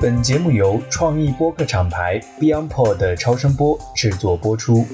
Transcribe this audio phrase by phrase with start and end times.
[0.00, 4.84] 本节目由创意播客厂牌 BeyondPod 的超声波制作播出。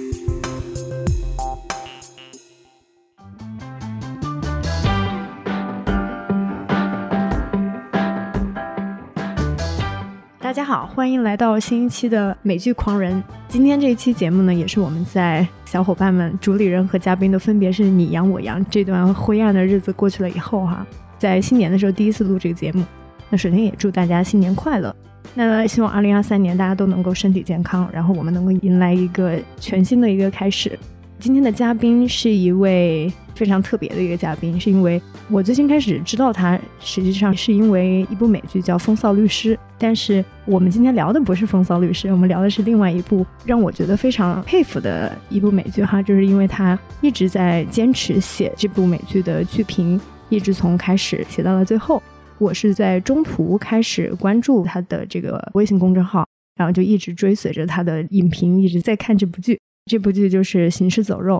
[10.39, 13.23] 大家好，欢迎来到新一期的美剧狂人。
[13.49, 20.87] 今天这一期节目呢，也是我们在小伙伴们、主理人和嘉宾都分别是你阳我阳这段灰暗的日子过去了以后哈，
[21.19, 22.85] 在新年的时候第一次录这个节目。
[23.33, 24.95] 那首先也祝大家新年快乐。
[25.35, 30.79] 那希望二零二三年大家都能够身体健康，然后我们能够迎来一个全新的一个开始。
[31.19, 35.01] 今天的嘉宾是一位非常特别的一个嘉宾，是因为
[35.31, 39.57] 我最近开始知道他，实际上是因为一部美剧叫《风骚律师》。
[39.79, 52.03] 但是我们今天聊的不是《风骚律师》，我们聊的是另外一部让我觉得非常佩服的一部美剧哈，就是因为他一直在坚持写这部美剧的剧评，一直从开始写到了最后。
[52.39, 59.59] 我是在中途开始关注他的这个微信公众号，然后就一直追随着他的影评，一直在看这部剧。
[59.87, 61.39] 这部剧就是《行尸走肉》。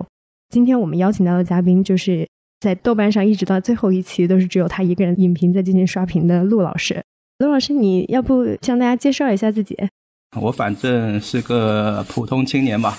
[0.49, 2.27] 今天我们邀请到的嘉宾，就是
[2.59, 7.01] 在豆瓣上一直到最后一期都是只有他一个人影评在进行刷屏的陆老师。
[7.39, 9.77] 陆老师，你要不向大家介绍一下自己？
[10.39, 12.97] 我反正是个普通青年吧，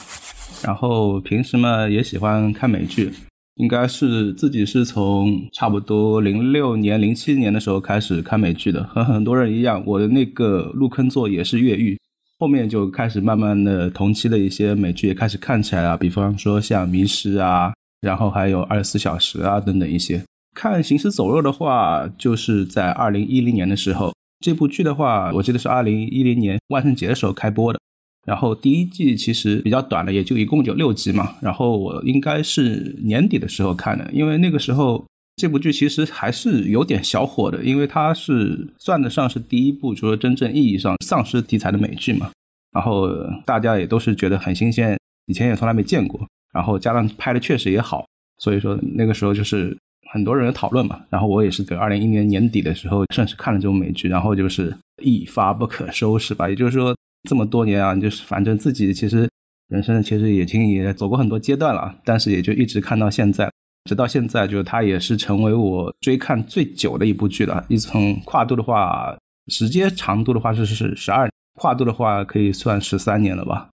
[0.62, 3.12] 然后平时嘛也喜欢看美剧。
[3.56, 11.96] 应该是自己是从差不多零六年、零七年的时候开始看美剧的， 和很多人一样，我的那个入坑作也是越狱，
[12.38, 20.20] 后面就开始慢慢的同期的一些美剧也开始看起来了，比方说像《迷失》啊，然后还有《二十四小时》啊等等一些。
[20.56, 24.12] 看《行尸走肉》的话，就是在二零一零年的时候，
[24.44, 27.78] 这部剧的话，我记得是二零一零年万圣节的时候开播的。
[28.24, 31.36] 然后第一季其实比较短的，也就一共就六集嘛。
[31.42, 35.04] 然后我应该是年底的时候看的，因为那个时候
[35.36, 42.30] 这部剧其实还是有点小火的，因为它是算得上是第一部，就是真正意义上丧尸题材的美剧嘛。
[42.72, 43.08] 然后
[43.44, 46.26] 大家也都是觉得很新鲜，以前也从来没见过。
[46.52, 48.06] 然后加上拍的确实也好，
[48.38, 49.76] 所以说那个时候就是
[50.12, 50.98] 很多人讨论嘛。
[51.10, 56.48] 然后我也是在二零一零年年底的时候正式看了这部美剧，然后就是一发不可收拾吧。
[56.48, 56.96] 也就是说。
[57.28, 59.28] 这么多年啊，就是反正自己其实
[59.68, 63.50] 人生其实已经也走过很多阶段了，但是也就一直看到现在，
[63.84, 67.64] 直到现在，就是它也是成为我追看最久的一部剧了。
[67.68, 69.16] 一从跨度的话，
[69.48, 73.70] 时间长度的话是是十二，跨度的话可以算十三年了吧，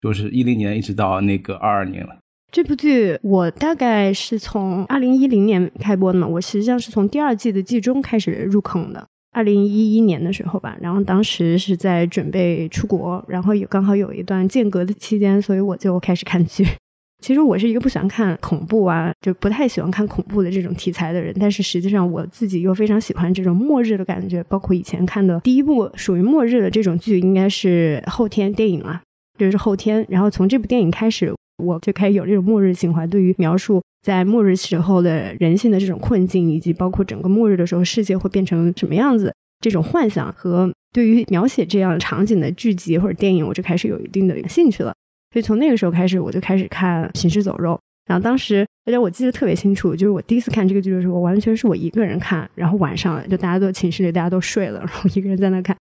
[0.00, 2.16] 就是一零年一直到那个二二年了。
[2.52, 9.08] 这部剧我大概是从二零一零年开播的嘛，我实际上是从第二季的季中开始入坑的。
[9.32, 16.66] 二零一一年的时候吧，然后当时是在准备出国，然后有刚好有一段间隔的期间，所以我就开始看剧。
[17.22, 24.42] 其实我是一个不喜欢看恐怖啊，就不太喜欢看恐怖的这种题材的人，但是实际上我自己又非常喜欢这种末日的感觉。
[24.48, 29.00] 包括以前看的第一部属于末日的这种剧，应该是后天电影啊，
[29.38, 30.04] 就是后天。
[30.08, 31.32] 然后从这部电影开始，
[31.62, 33.82] 我就开始有这种末日情怀，对于描述。
[34.02, 44.92] 在末日时候的人性的这种困境，以及包括整个末日的时候世界会变成什么样子，这种幻想和对于描写这样场景的剧集或者电影，我就开始有一定的兴趣了。
[45.32, 47.74] 所以从那个时候开始，我就开始看《行尸走肉》。
[48.08, 52.50] 然后当时，而且我记得特别清楚，就是我第一次看这个剧的时候，完全是我一个人看。
[52.56, 55.76] 然后晚上就大家都寝室里大家都睡了，然后一个人在那看，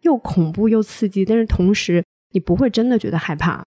[0.00, 3.62] 又恐怖又刺激，但是同时你不会真的觉得害怕。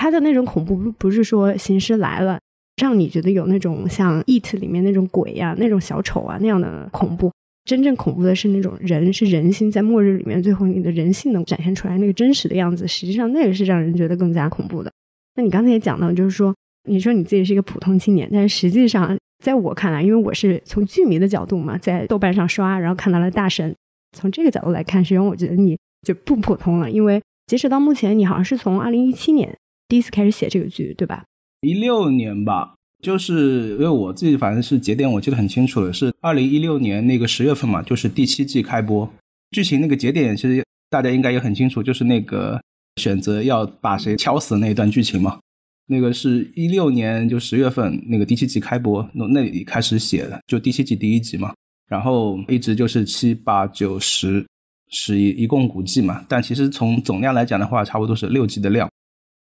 [0.00, 2.38] 他的那种恐怖不不是说行尸来了。
[2.80, 7.30] 让你觉得有那种像《It》里面那种鬼呀、那种小丑啊那样的恐怖。
[7.66, 12.88] 真正恐怖的是那种人，是人心在末日里面，最后你的人性能展现出来那个真实的样子。
[12.88, 14.90] 实际上，那个是让人觉得更加恐怖的。
[15.34, 16.54] 那你刚才也讲到，就是说，
[16.88, 23.76] 你说你自己是一个普通青年，但是实际上，在我看来，因为我是从剧迷的角度嘛，在豆瓣上刷，然后看到了大神，
[24.16, 26.90] 从这个角度来看，实际上我觉得你就不普通了。
[26.90, 29.54] 因为截止到目前，你好像是从二零一七年
[29.90, 31.24] 第一次开始写这个剧，对吧？
[31.62, 39.12] 一六年吧，就是因为我自己反正是节点我记得很清楚的，是二零一六年那个十月份嘛，就是第七季开播。
[39.50, 42.62] 剧情那个节点其实大家应该也很清楚，就是那个
[43.02, 45.40] 选择要把谁敲死那一段剧情嘛。
[45.88, 51.52] 那个是一六年就十月份那个第七季开播，那那里开始写的，就第七季第一集嘛。
[51.88, 54.46] 然后一直就是七八九十
[54.88, 58.88] 十一一共五季嘛，但其实从总量来讲的话，差不多是六季的量。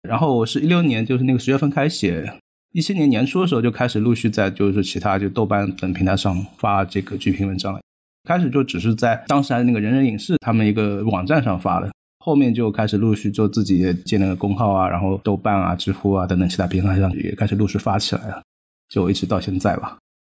[0.08, 2.34] 然后我是一六年，就是那个十月份开始写，
[2.72, 7.82] 一七年年初的时候就开始陆续在就是其他就豆瓣等平台上发这个剧评文章了。
[8.24, 18.42] 开始就只是在当时还是那个人人影视他们一个网站上发的，后面就开始陆续做自己建了个公号啊，然后豆瓣啊、知乎啊等等其他平台上也开始陆续发起来了，
[18.90, 19.98] 就一直到现在吧。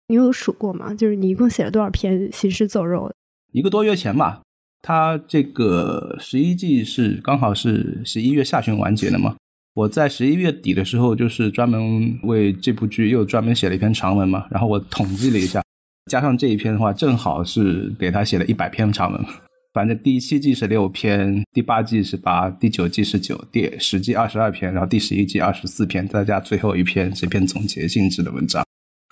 [0.08, 0.94] 你有数过吗？
[0.94, 3.08] 就是你一共写了多少篇《行尸走肉》？
[3.52, 4.40] 一个多月前吧。
[4.82, 9.36] 它这个十一季是刚好是十一月下旬完结的嘛。
[9.80, 14.46] 我在十一月底的时候，就是专门为这部剧又专门写了一篇长文嘛。
[14.50, 15.62] 然后我统计了一下，
[16.10, 19.24] 加上这一篇的话，正好是给他写了一百篇长文。
[19.72, 28.62] 反正第七季是六篇，第八季是八，第九季是九，第十季二十二篇，然后第十一季二十四篇，再加最后一篇这篇总结性质的文章。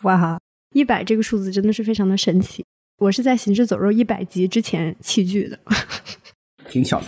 [0.03, 0.39] 哇哈，
[0.75, 2.63] 一百这个数字真的是非常的神奇。
[2.99, 5.59] 我是在《行尸走肉》一百集之前弃剧的，
[6.69, 7.07] 挺巧的。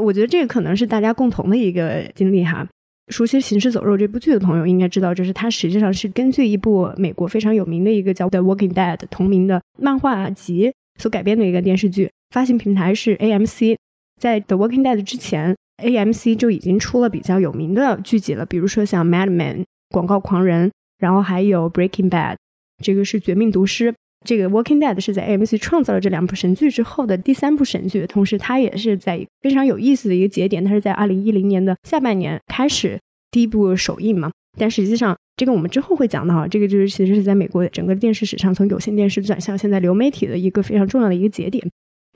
[0.00, 2.66] 我觉得这个可能是大家共同的一个经历哈。
[3.08, 12.08] 熟悉《行尸走肉》这部剧的朋友应该知道，就是它实际上是根据一部美国非常有名的一个叫《The Walking Dead》同名的漫画集所改编的一个电视剧。
[12.30, 13.76] 发行平台是 AMC，
[14.20, 19.56] 在《The Walking Dead》之前，AMC 就已经出了比较有名的剧集了，比如说像《Mad Men》
[19.90, 22.34] 广告狂人，然后还有《Breaking Bad》，
[22.80, 23.92] 这个是绝命毒师。
[24.26, 32.98] 这个《Walking Dead》是在 AMC 创造了这两部神剧之后的第三部神剧，同时它也是在非常有意思的一个节点，它是在二零一零年的下半年开始
[33.30, 34.30] 第一部首映嘛。
[34.58, 41.66] 但实际上，这个我们之后会讲到哈，这个就是其实是在美国整个电视史上从有线电视转向现在流媒体的一个非常重要的一个节点。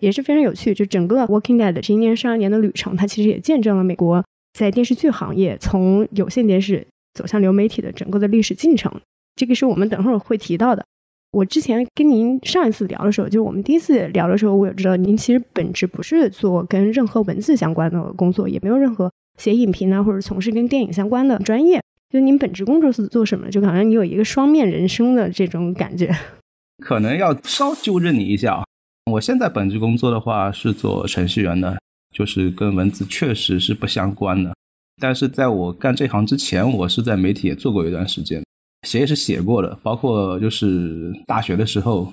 [0.01, 4.23] 也是非常有趣，就整个《Walking Dead》这一年、十二年的旅程，它其实也见证了美国
[4.53, 6.85] 在电视剧行业从有线电视
[7.15, 8.93] 走向流媒体的整个的历史进程。
[9.37, 10.85] 这个是我们等会儿会提到的。
[11.35, 21.83] 我之前跟您上一次聊的时候，就是我们第一次聊的时候，我也知道您其实本质不是做跟任何文字相关的工作，也没有任何写影评啊或者从事跟电影相关的专业。
[22.13, 23.51] 就您本职工作是做什么？
[23.51, 26.15] 就好像你有一个双面人生的这种感觉。
[26.79, 28.65] 可能要稍纠正你一下啊。
[29.11, 31.77] 我现在本职工作的话是做程序员的，
[32.15, 34.55] 就是跟文字确实是不相关的。
[35.03, 38.44] 但是在我干这行之前，我是在媒体也做过一段时间，
[38.85, 42.13] 写也是写过的，包括就是大学的时候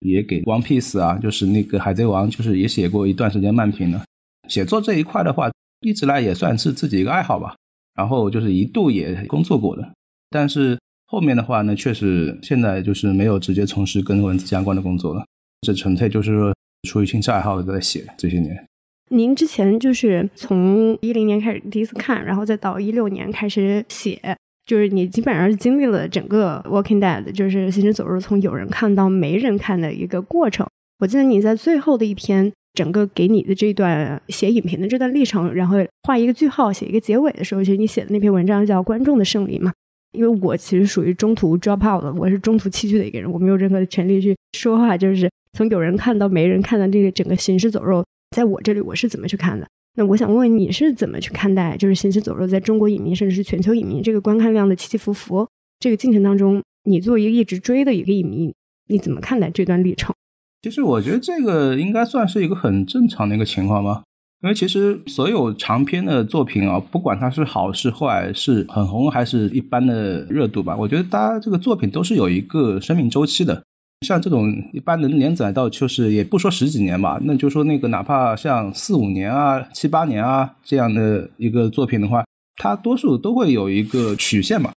[0.00, 4.00] 也给 One Piece 啊，就是那个海贼王，就是也写过一段时间漫评的。
[4.48, 5.50] 写作这一块的话，
[5.80, 7.54] 一直来也算是自己一个爱好吧。
[7.94, 9.92] 然后就是一度也工作过的，
[10.30, 15.24] 但是后面的话呢，确实现在就是没有直接从事跟文字相关的工作了。
[15.62, 16.54] 这纯粹就是说
[16.88, 18.64] 出于兴趣爱好在写这些年。
[19.10, 24.37] 您之前就是从一零年开始第一次看，然后再到一六年开始写，
[24.68, 30.64] 就是你基本上是经历了整个《Walking Dead》，就是行尸走肉从有人看到没人看的一个过程。
[31.00, 39.72] 我记得你在最后的一篇整个给你的这段写影评的这段历程，然后画一个句号，写一个结尾的时候，其实你写的那篇文章叫《观众的胜利》嘛。
[40.12, 45.28] 因为我其实属于中途 drop out 的，我是中途弃剧的一个人，我没有任何的权利去说话，就是。
[45.54, 48.04] 从有人看到没人看的这个整个行尸走肉，
[48.36, 49.66] 在我这里我是怎么去看的？
[49.98, 55.44] 那我想问问你是怎么去看待，就是行尸走肉在中国影迷甚至是全球影迷这个观看量的起起伏伏
[55.80, 58.54] 这个进程当中，你作为一个一直追的一个影迷，
[58.86, 60.14] 你怎么看待这段历程？
[60.62, 64.04] 其实我觉得这个应该算是一个很正常的一个情况吧，
[64.40, 73.64] 因为其实所有长篇的作品啊，不管它是好是坏，是很红还是一般的热度吧，我觉得大家这个作品都是有一个生命周期的。
[74.06, 82.24] 像这种一般能连载到，就是也不说十几年吧，那就说那个哪怕像四五年啊、七八年啊这样的一个作品的话，
[82.56, 84.72] 它多数都会有一个曲线嘛，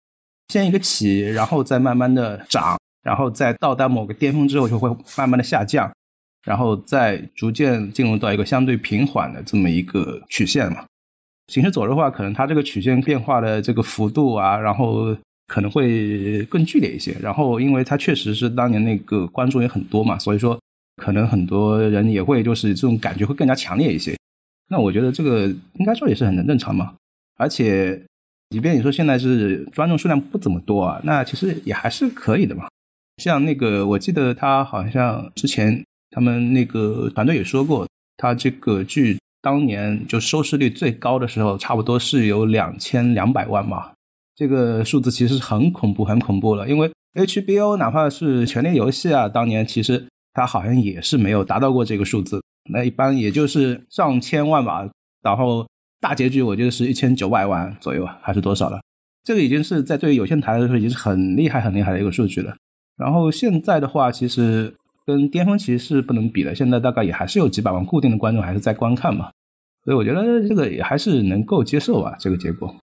[0.47, 5.91] 先一个起，然后再慢慢的涨，然后再到达某个巅峰之后就会慢慢的下降，
[6.43, 10.83] 然后再逐渐进入到一个相对平缓的这么一个曲线嘛。
[11.47, 15.15] 行尸走肉的话，可能它这个曲线变化的这个幅度啊，然后。
[15.51, 20.57] 可能会更剧烈一些，然后因为它确实是当年那个观众也很多嘛，所以说
[21.03, 24.15] 可能很多人也会就是这种感觉会更加强烈一些。
[24.69, 26.93] 那我觉得这个应该说也是很正常嘛。
[27.37, 28.01] 而且，
[28.51, 32.69] 即便你说现在是观众数量不怎么多啊，那其实也还是可以的嘛。
[33.17, 43.91] 像那个我记得他好像之前他们那个团队也说过，他这个剧当年就收视率最高的时候，差不多是有两千两百万嘛。
[44.41, 54.89] 这个数字其实是很恐怖、很恐怖了，因为 HBO 哪怕是《权力游戏》啊，当年其实它好像也是没有达到过这个数字，那一般也就是上千万吧。
[55.21, 55.67] 然后
[55.99, 58.81] 大结局我觉得是一千九百万左右，还是多少了？
[59.23, 62.55] 这个已经是在对于有线台来说已经是很厉害、很厉害的一个数据了。
[62.97, 69.29] 然后现在的话，其实跟巅峰期是不能比的，现在大概也还是有几百万固定的观众还是在观看嘛，
[69.85, 72.75] 所以我觉得这个也还是能够接受吧，这个结果。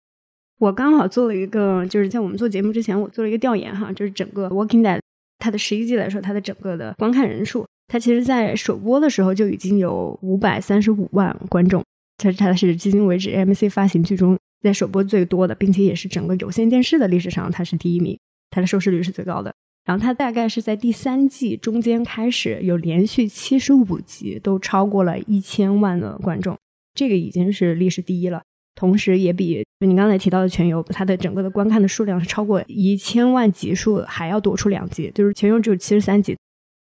[0.59, 4.97] 我刚好做了一个，就是在我们做节目之前，我做了一个调研哈，就是整个《Walking Dead》
[5.39, 11.81] 它的十一季来说，它的整个的观看人数，它其实在首播的时候就已经有五百三十五万观众，
[12.17, 18.19] 它它是迄今为止 AMC 发行剧中在首播最多的，并且也是整个有线电视的历史上它是第一名，
[18.51, 19.53] 它的收视率是最高的。
[19.85, 26.57] 然后它大概是在第三季中间开始有连续七十五集都超过了一千万的观众，
[26.93, 28.43] 这个已经是历史第一了。
[28.75, 36.37] 同时，也比就你刚才提到的《全游》它的整个的观看的数量是超过一千万集数还要多出两集，就是《全游》只有七十三集，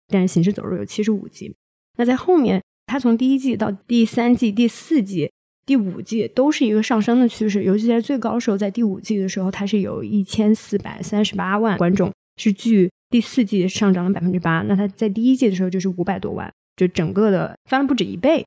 [0.08, 1.54] 但是《行尸走肉》有七十五集。
[1.96, 5.30] 那在后面，它从第一季到第三季、第四季、
[5.66, 12.90] 第五季都是一个上升的趋势，尤其在最高的时候，在第五季的时候，它是有一千四百三十八万观众，是距。
[13.10, 18.44] 第四季上涨了百分之八，那它在第一季的时候就是五百多万，就整个的翻了不止一倍。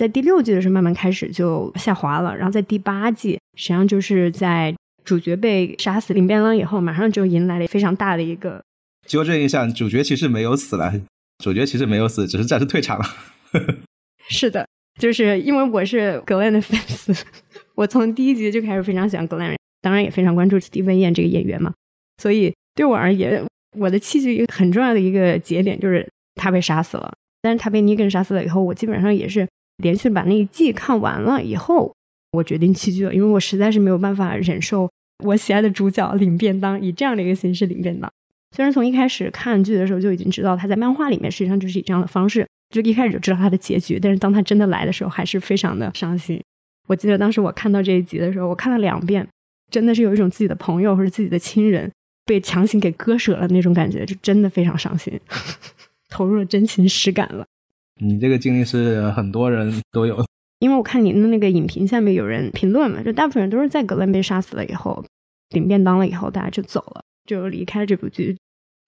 [0.00, 8.62] 在第六季的时候慢慢开始就下滑了，然后在第八季，实际上就是在主角被杀死领便当以后，马上就迎来了非常大的一个
[9.06, 10.90] 纠正一下，主角其实没有死了，
[11.44, 13.04] 主角其实没有死，只是暂时退场了。
[14.30, 14.66] 是的，
[14.98, 17.14] 就是因为我是格兰的粉丝，
[17.74, 21.74] 我从第一集就开始非常喜欢格兰，当然也非常关注史蒂芬燕这个演员嘛，
[22.22, 23.44] 所以对我而言。
[23.78, 26.04] 我的弃剧一个很重要的一个节点就是
[26.34, 29.46] 他被杀死了，但是他被尼根杀死了以后，我基本上也是
[29.80, 31.94] 连续把那一季看完了以后，
[32.32, 34.90] 我决定弃剧了，因为我实在是没有办法忍受
[35.24, 38.10] 我喜爱的主角领便当以这样的一个形式领便当。
[38.54, 46.40] 虽然从一开始看剧的时候就已经知道他在漫画里面实际上就是以这样的方式，就一开始就知道他的结局，但是当他真的来的时候，还是非常的伤心。
[46.88, 49.26] 我记得当时我看到这一集的时候，我看了两遍，
[49.70, 51.90] 真的是有一种自己的朋友或者自己的亲人。
[52.26, 55.18] 被强行给割舍了那种感觉，就真的非常伤心，
[56.08, 57.44] 投入了真情实感了。
[58.00, 60.24] 你这个经历是很多人都有，
[60.58, 65.04] 因为我看您的那个影评下面有人评论嘛，就大部分人都是在格兰被杀死了以后
[65.50, 68.36] 领便当了以后，大家就走了，就离开了这部剧。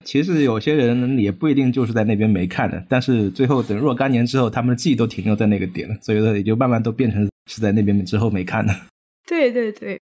[0.03, 8.73] 其实有些人也不一定就是在那边没看的，但是最后等若干年之后，他们的记忆都停留在那个点了，所以说也就慢慢都变成是在那边之后没看的。
[9.25, 9.99] 对对对。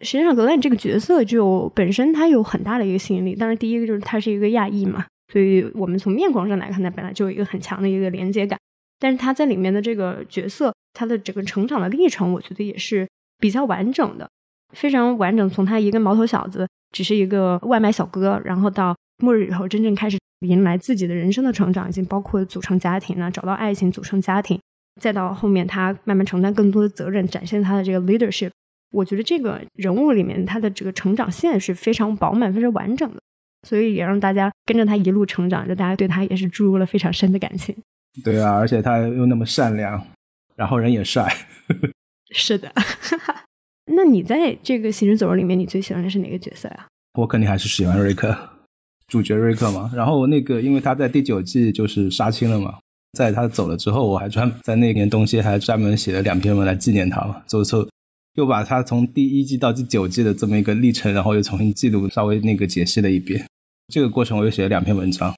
[0.00, 3.36] 实际上，格兰这个角色就本身他有很大的一个吸引力。
[3.36, 8.56] 当然，第一个就是他是一个亚裔嘛，对于我们从面孔上来看，他本来就有一个很强的一个连接感。
[9.00, 13.04] 但是他在里面的这个角色，他的整个成长的历程，我觉得也是
[13.40, 14.30] 比较完整的，
[14.74, 15.50] 非常完整。
[15.50, 24.56] 从他一个毛头小子，只是一个外卖小哥，然后到末日以后真正开始迎来自己的人生的成长，已经包括组成家庭啊，找到爱情，组成家庭，
[25.00, 28.50] 再到后面他慢慢承担更多的责任，展现他的这个 leadership。
[28.92, 33.20] 我觉得这个人物里面，他的这个成长线是非常饱满、非常完整的，
[33.64, 37.74] 所以也让大家跟着他一路成长，就大家对他也是注入了非常深的感情。
[38.22, 40.00] 对啊，而且他又那么善良，
[40.54, 41.28] 然后人也帅。
[42.30, 42.72] 是的，
[43.96, 46.86] 那你在这个《行尸走肉》里面，你最喜欢的是哪个角色呀？
[47.18, 48.36] 我肯定还是喜欢瑞克，
[49.08, 49.90] 主角瑞克嘛。
[49.94, 52.78] 然后那个，因为他在第九季就是杀青了嘛，
[53.12, 57.88] 在他走了之后，我还专在那年东西还专门写了两篇文来纪念他嘛，走后。
[58.34, 63.46] 又把他从第一季到第九季的这么一个历程，然后又重新记录，稍微那个解析了一遍。
[63.88, 65.34] 这个过程我又写了两篇文章。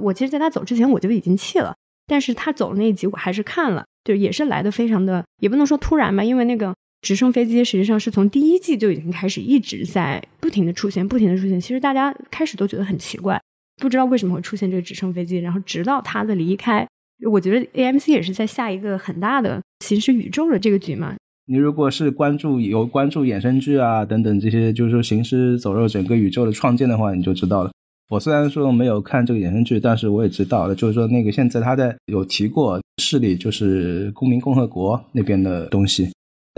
[0.00, 1.74] 我其实在他走之前我就已经弃了，
[2.06, 11.60] 但是他走的那一集我还是看了，就也是来的非常的，也不能说突然吧，因为那个直升飞机实际上是从第一季就已经开始一直在不停的出现，不停的出现。
[11.60, 13.40] 其实大家开始都觉得很奇怪，
[13.76, 16.86] 不知道为什么会出现这个直升飞机，然后直到他的离开，
[17.30, 21.14] 我觉得 AMC 也是在下一个很大的形式宇宙的这个局嘛。
[21.46, 27.70] 你如果是关注有关注衍生剧啊等等这些，就是说行尸走肉整个宇宙的创建的话，你就知道了。
[28.08, 36.12] 我虽然说没有看这个衍生剧，但是我也知道，就是说那个现在他在有提过势力，就是公民共和国那边的东西，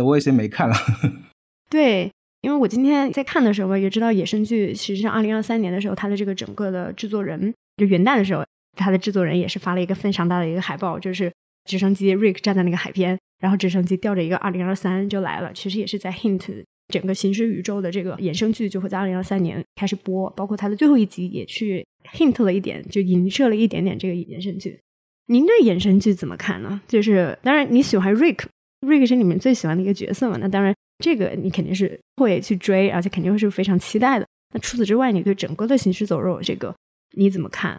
[0.04, 0.74] 我也先没看了。
[1.70, 2.10] 对，
[2.42, 8.44] 因为我今天在看的时候也知道衍生剧，实际上二零二三年的时候，它的这个整个的制作人，就元旦的时候，
[8.76, 11.32] 他的制作人也是发了一个非常大的一个海报，就是
[11.64, 13.18] 直升机 Rick 站在那个海边。
[13.40, 24.78] 然后直升机吊着一个二零二三就来了，其实也是在 hint 整个行尸宇宙的这个衍生剧就会在二零二三年开始播，包括它的最后一集也去 hint 了一点，就影射了一点点这个衍生剧。
[25.26, 26.80] 您对衍生剧怎么看呢？
[26.88, 30.38] 就是当然你喜欢 Rick，Rick 是你们最喜欢的一个角色嘛？
[30.40, 34.26] 那当然这个你肯定是会去追，而且肯定会是非常期待的。
[34.54, 36.74] 那除此之外，你对整个的行尸走肉这个
[37.16, 37.78] 你怎么看？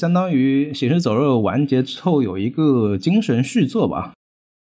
[0.00, 4.12] 相当于行尸走肉完结之后有一个精神续作吧。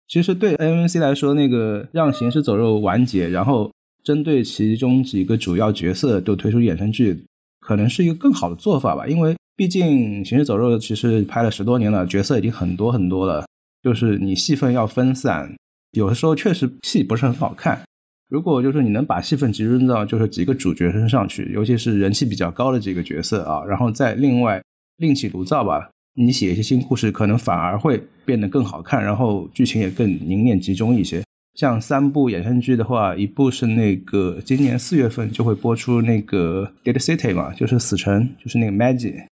[0.07, 3.71] 其实对 AMC 来说，那个让《行尸走肉》完结，然后
[4.03, 7.23] 针对其中几个主要角色都推出衍生剧，
[7.61, 9.07] 可能是一个更好的做法吧。
[9.07, 13.45] 因为毕竟《行尸走肉》其实拍了十多年了，角色已经很多很多了，
[13.81, 15.55] 就是你戏份要分散，
[15.91, 17.81] 有的时候确实戏不是很好看。
[18.29, 24.61] 如果就是你能把戏份集中到就是几个主角身上去，尤其是人气比较高的几个角色啊，然后再另外
[24.97, 25.89] 另起炉灶吧。
[26.15, 31.23] 你写一些新故事，可能反而会变得更好看，然后剧情也更凝练集中一些。
[31.55, 39.25] 像三部衍生剧的话，一部是那个今年四月份就会播出那个《Dead City》嘛，就是死城，就是那个 Maggie，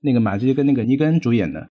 [0.00, 1.68] 那个马基跟那个尼根主演的。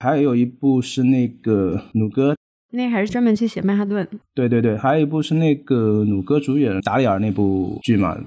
[0.00, 2.36] 还有一部是那个努哥，
[2.72, 4.06] 那还是专门去写曼哈顿。
[4.34, 8.18] 对对对，还有一部是那个努哥主演达里尔那部剧嘛。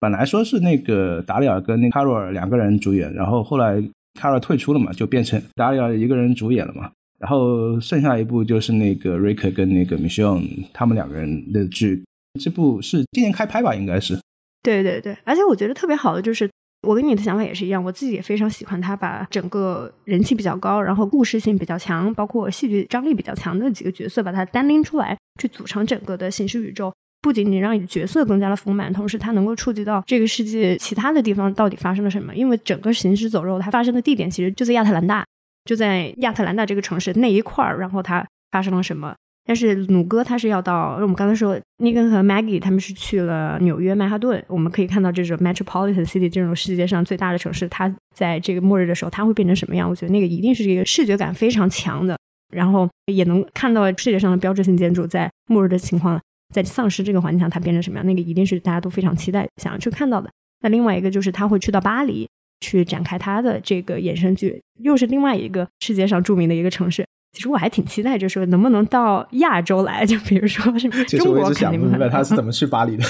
[0.00, 3.80] 本来说是那个达里尔跟那卡罗尔两个人主演，然后后来
[4.18, 6.90] 卡罗尔退出了嘛，就变成达里尔一个人主演了嘛。
[7.22, 10.36] 然后剩下一部就是那个瑞克跟那个米歇尔
[10.72, 12.04] 他们两个人的剧，
[12.40, 14.18] 这部是今年开拍吧，应该是。
[14.60, 16.50] 对对对，而且我觉得特别好的就是，
[16.86, 26.92] 我跟你的想法也是一样，我自己也非常喜欢他把整个人气比较高，然后故事性比较强，包括戏剧张力比较强的几个角色，把它单拎出来，去组成整个的形式宇宙。
[27.20, 32.34] 不仅仅让你的角色更加的丰满，同时它能够触及到这个世界其他的地方到底发生了什么。
[32.34, 35.24] 因为整个行尸走肉它发生的地点其实就在亚特兰大。
[35.64, 39.14] 就在亚特兰大这个城市那一块儿，然后他发生了什么？
[39.44, 44.40] 但是努哥他是要到，我们刚才说尼根和 Maggie 他们是去了纽约曼哈顿。
[44.46, 49.90] 我们可以看到这种 metropolitan city 这种世界上最大的城市，它在这个末日的时候，它会变成什么样？
[49.90, 52.16] 我觉得那个一定是一个视觉感非常强的，
[52.54, 56.20] 然后也能看到世界上的标志性建筑在末日的情况，
[56.54, 58.06] 在丧尸这个环境下它变成什么样？
[58.06, 60.30] 那个一定是大家都非常期待想要去看到的。
[60.60, 62.28] 那另外一个就是他会去到巴黎。
[62.62, 67.04] 去展开他的这个衍生剧，又是另外一个世界上著名的一个城市。
[67.32, 70.88] 其实我还挺期待，就是能不能到亚洲来，就比如说是
[71.18, 73.04] 中国，肯定不明白他是怎么去巴黎的。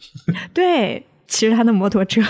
[0.52, 2.22] 对，骑着他的摩托车。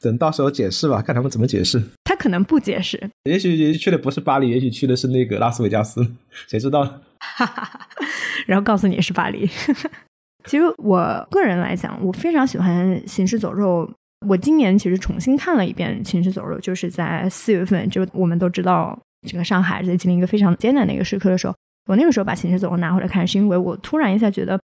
[0.00, 1.82] 等到时候解释吧，看他们怎么解释。
[2.04, 6.06] 他可能不解释，也许也许去的不是巴黎，也许去的是那个拉斯维加斯，
[6.46, 7.00] 谁知道？
[8.46, 9.48] 然后告诉你是巴黎。
[10.44, 13.90] 其实我个人来讲，我非常喜欢《行尸走肉》。
[14.28, 21.54] 我今年其实重新看了一遍《行尸走肉》，就是在四月份，就我们都知道整个上海在经历一个非常艰难的一个时刻的时候，
[21.86, 24.60] 我那个时候把《行尸走肉》拿回来看，是因为我突然一下觉得，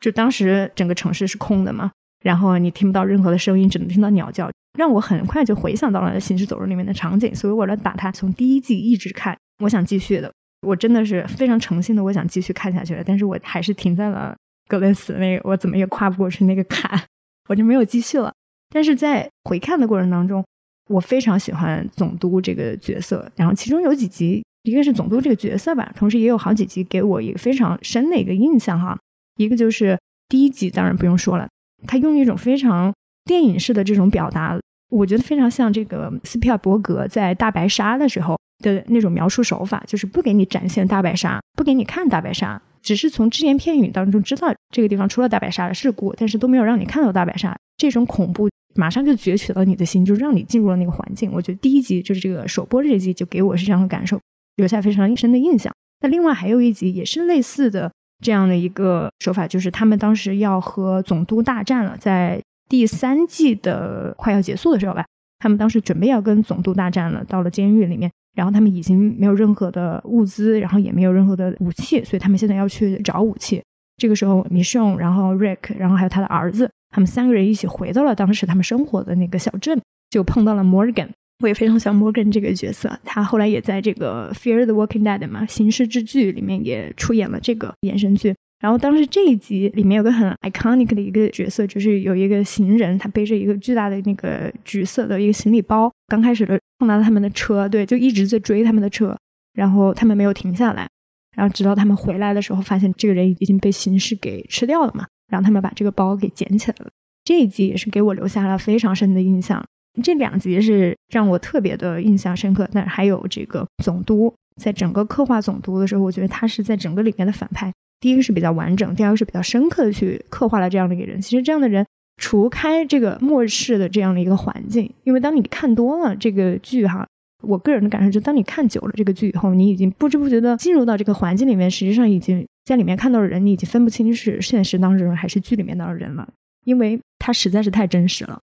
[0.00, 1.90] 就当时整个城市是空的嘛，
[2.22, 10.32] 然后你听不到任何的声音，只能听到鸟叫，让我很快就回想到了《行尸走肉》里面的场景，所以我来把它从第一季一直看，我想继续的，
[10.66, 14.36] 我真的是非常诚心的，我想继续看下去了，但是我还是停在了
[14.68, 17.00] 格雷斯那个，我怎么也跨不过去那个坎，
[17.48, 18.32] 我就没有继续了。
[18.70, 20.44] 但是在回看的过程当中，
[20.88, 23.30] 我非常喜欢总督这个角色。
[23.36, 28.98] 然后其中有几集，一个是总督这个角色吧，同时也有好几集给我一个非常深的一个印象哈。
[29.36, 31.48] 一个就是第一集，当然不用说了，
[31.86, 32.92] 他用一种非常
[33.24, 34.58] 电影式的这种表达，
[34.90, 48.48] 我觉得非常像这个斯皮尔伯格在《大白鲨》的时候的那种描述手法，就是不给你展现大白鲨，不给你看大白鲨，只是从只言片语当中知道这个地方出了大白鲨的事故，但是都没有让你看到大白鲨这种恐怖。
[48.76, 51.32] 马上就攫取了你的心，就让你进入了那个环境。
[51.32, 54.20] 我觉得第一集就是这个首播这一集，就给我是这样的感受，
[54.56, 55.74] 留下非常深的印象。
[56.02, 57.90] 那另外还有一集也是类似的
[58.22, 65.04] 这样的一个手法，就是他们当时要和总督大战了，在第三季的快要结束的时候吧，
[65.40, 73.60] 他们当时准备要跟总督大战了，到了监狱里面，然后他们已经没有任何的物资，然后也没有任何的武器，所以他们现在要去找武器。
[73.96, 76.70] 这个时候，米尚，然后 Rick，然后还有他的儿子。
[76.90, 81.08] 他们三个人一起回到了当时他们生活的那个小镇，就碰到了 Morgan。
[81.42, 88.34] 我也非常喜欢 Morgan 这个角色，他后来也在这个《Fear the Walking Dead》嘛，《行尸之剧》里面也出演了这个衍生剧。
[88.60, 99.16] 然后当时这一集里面有个很 iconic 的一个角色，就是有一个行人，他背着一个巨大的那个橘色的一个行李包，刚开始的碰到了他们的车，对，就一直在追他们的车，
[99.54, 100.86] 然后他们没有停下来，
[101.34, 105.06] 然后直到他们回来的时候，发现这个人已经被行尸给吃掉了嘛。
[105.30, 106.90] 让他们把这个包给捡起来了。
[107.24, 109.64] 这一集也是给我留下了非常深的印象。
[110.02, 112.68] 这两集是让我特别的印象深刻。
[112.72, 117.72] 那还有这个总督，在整个刻画总督的时候，我觉得他是在整个里面的反派。
[118.00, 121.20] 第一个是比较完整，第二个是比较深刻的去刻画了这样的一个人。
[121.20, 127.06] 其实这样的人，除开这个末世的这样的一个环境，因为当你看多了这个剧哈。
[127.42, 136.28] 我个人的感受就，当你看久了这个剧以后，你已经不知不觉的进入到这个环境里面，实际上已经在里面看到的人，你已经分不清是现实当中人还是剧里面的人了，
[136.64, 138.38] 因为他实在是太真实了。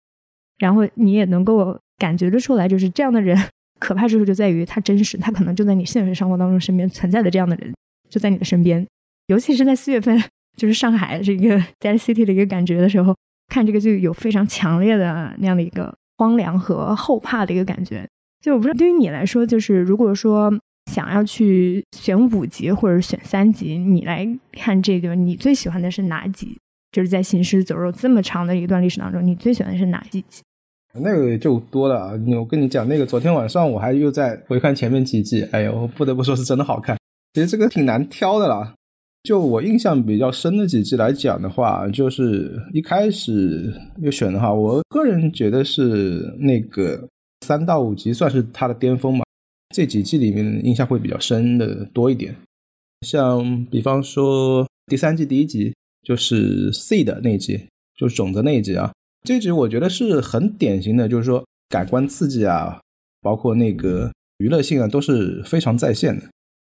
[0.57, 3.37] 然后你也能够感觉得出来，就是这样的人
[3.79, 7.71] 可怕之处就在于他真实，他可能就在你现实生活当中身边存在的这样的人
[8.09, 8.85] 就在你的身边。
[9.27, 10.19] 尤其是在四月份，
[10.57, 13.15] 就是上海这个 dead city 的一个感觉的时候，
[13.47, 18.07] 看这个剧有非常强烈的那样的一个荒凉和后怕的一个感觉。
[18.41, 20.53] 就我不知道，对于你来说，就是如果说
[20.91, 26.57] 想要去选五集或者选三集，你来看这个，你最喜欢的是哪集？
[26.91, 30.41] 就是在行尸走肉这么长的一段历史当中，你最喜欢的是哪几集？
[30.93, 32.13] 那个就多了啊！
[32.39, 36.97] 我跟你讲，那个昨天晚上我还又在回看前面几季，哎呦，不得不说是真的好看。
[37.33, 38.73] 其实这个挺难挑的啦，
[39.23, 47.07] 就我印象比较深的几季来讲的话，就是一开始又选的话，我个人觉得是那个
[47.45, 49.23] 三到五集算是它的巅峰嘛。
[49.75, 52.35] 这几季里面印象会比较深的多一点，
[53.01, 55.73] 像比方说第三季第一集
[56.03, 58.91] 就是 C 的那一集，就是种子那一集啊。
[59.23, 62.79] 这集我觉得是很典型的，就是说感官刺激啊，
[63.21, 66.23] 包括那个娱乐性啊，都是非常在线的。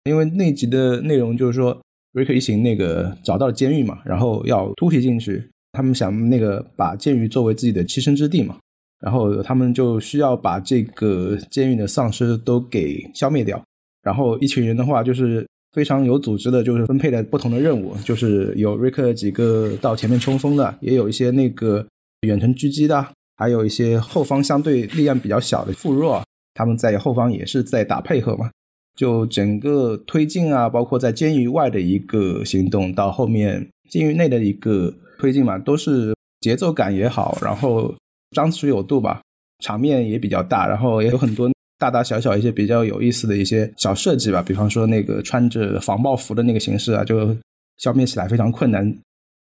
[0.05, 1.79] 因为那集的内容就是说。
[2.13, 8.57] 瑞克一行那个找到了监狱嘛，然后要突袭进去，他们想那个把监狱作为自己的栖身之地嘛，
[9.01, 13.61] 然后他们就需要把这个监狱的丧尸都给消灭掉，
[14.03, 21.85] 然后一群人的话就是非常有组织的，就是分配了不同的任务，就是有瑞克几个到前面冲锋的，也有一些那个
[22.21, 23.07] 远程狙击的，
[23.37, 28.49] 还有一些后方相对力量比较小的副弱，他们在后方也是在打配合嘛。
[28.97, 37.95] 就整个推进啊，包括在监狱外的一个行动，到后面监狱内的一个推进嘛，都是节奏感也好，然后
[38.31, 39.21] 张弛有度吧，
[39.63, 47.35] 场面也比较大，然后也有很多大大小小一些比较有意思的一些小设计吧，比方说那个穿着防爆服的那个形式啊，就
[47.77, 48.97] 消灭起来非常困难。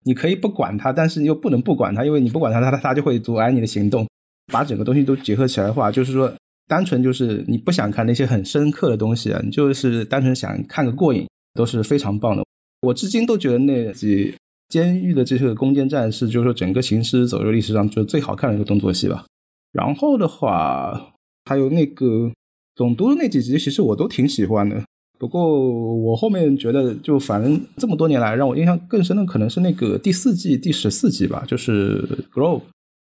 [0.04, 4.08] 你可以不管它，但是又不能不管它，因为你不管它，它它就会阻碍你的行动。
[4.52, 6.34] 把整个东西都结合起来的话，就是说。
[6.68, 12.46] 单纯就是你不想看那些很深刻的东西啊，你就是单纯想看个过瘾，都是非常棒的。
[12.80, 14.34] 我至今都觉得那集
[14.72, 19.26] 监狱的这个攻坚战是，就是说整个行尸走肉历史上就最好看的一个动作戏吧。
[19.74, 21.14] 然后的话，
[21.46, 22.32] 还有那个
[22.76, 24.82] 总督那几集，其实我都挺喜欢的。
[25.20, 32.02] 不过我后面觉得，就反正这么多年来，让我印象更深的可能是那个第四季第十四集吧，就是
[32.34, 32.62] Grove，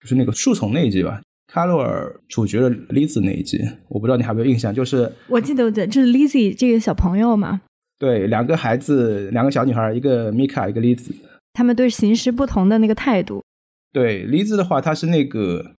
[0.02, 1.22] 就是那个树丛那一集吧。
[1.52, 4.74] 卡洛尔处决了 Lizzie 那一集，我不知道你还有没有印象？
[4.74, 7.62] 就是我记得的，就是 Lizzie 这个小朋友嘛。
[7.98, 11.16] 对，两个孩子，两个小女孩，一个 Mika，一个 Lizzie。
[11.60, 13.44] 他们对行尸不同的那个态度。
[13.92, 15.74] 对，Lizzie 的话，他是那个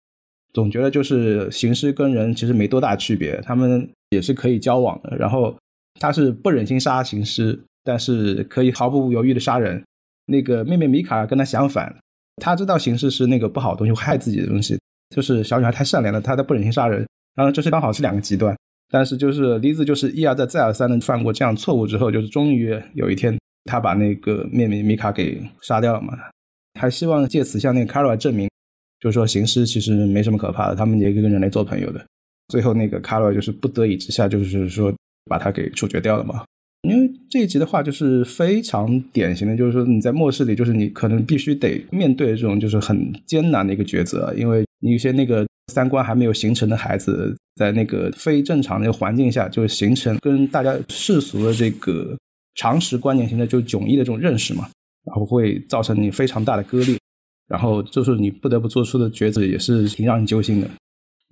[0.52, 5.16] 总觉得就是行尸跟人其实没多大区别，他们也是可以交往的。
[5.16, 5.56] 然后
[5.98, 9.82] 他是不忍心杀行尸，但是可以毫不犹豫的杀人。
[10.26, 11.96] 那个妹妹米卡跟他相反，
[12.42, 14.78] 他知道行尸是那个不好的东西，会害自己的东西。
[15.16, 17.06] 就是小女孩太善良了，她都不忍心杀人。
[17.34, 18.54] 然后这是刚好是两个极端，
[18.90, 26.14] 但是就是梨子就是一而再再而三的犯过这样错误之后，就是终于有一天他把那个妹妹米卡给杀掉了嘛，
[26.80, 28.48] 还希望借此向那个卡罗尔证明，
[29.00, 32.04] 就是说行尸其实没什么可怕的，他们也可以跟人类做朋友的。
[32.48, 34.92] 最后那个卡罗尔就是不得已之下，就是说
[35.26, 36.42] 把他给处决掉了嘛。
[36.88, 52.16] 因为这一集的话，就是非常典型的，就是说你在末世里，就是你可能必须得面对这种就是很艰难的一个抉择，因为你有些那个三观还没有形成的孩子，在那个非正常的环境下，就形成跟大家世俗的这个
[52.54, 54.68] 常识观念型的就迥异的这种认识嘛，
[55.04, 56.98] 然后会造成你非常大的割裂，
[57.48, 60.68] 然后就是你不得不做出的抉择，也是挺让人揪心的。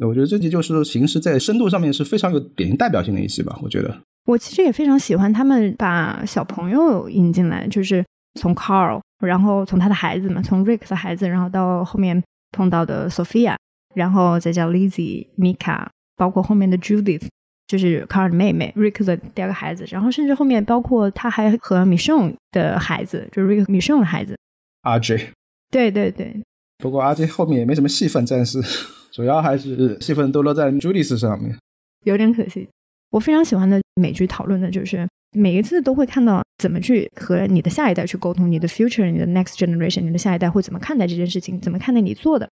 [0.06, 3.98] 我觉得这集就是形式在深度上面是非常有典型代表性的一集吧，我觉得。
[4.26, 8.04] 我其实也非常喜欢他们把小朋友引进来，就是
[8.38, 13.56] 从 Carl，然后从他的孩子嘛，从 Rick 的孩子，然后到后面碰到的 Sophia，
[13.94, 17.26] 然后再叫 Lizzie、Mika，包括后面的 Judith，
[17.68, 24.36] 就是 Carl 的妹妹，Rick 的第二个孩子，然后甚至后面包括他还和 Michonne 的孩子，就是 Rick Michonne 的孩子
[24.82, 25.28] ，RJ。
[25.70, 26.34] 对对对。
[26.78, 28.58] 不过 RJ 后面也没什么戏份，暂时
[29.12, 31.56] 主要还是戏份都落在 Judith 上面，
[32.04, 32.66] 有点可惜。
[33.10, 42.48] 我非常喜欢的美剧讨论的就是每一次都会看到怎么去和你的下一代去沟通，你的 future，你的 next generation，你的下一代会怎么看待这件事情，怎么看待你做的。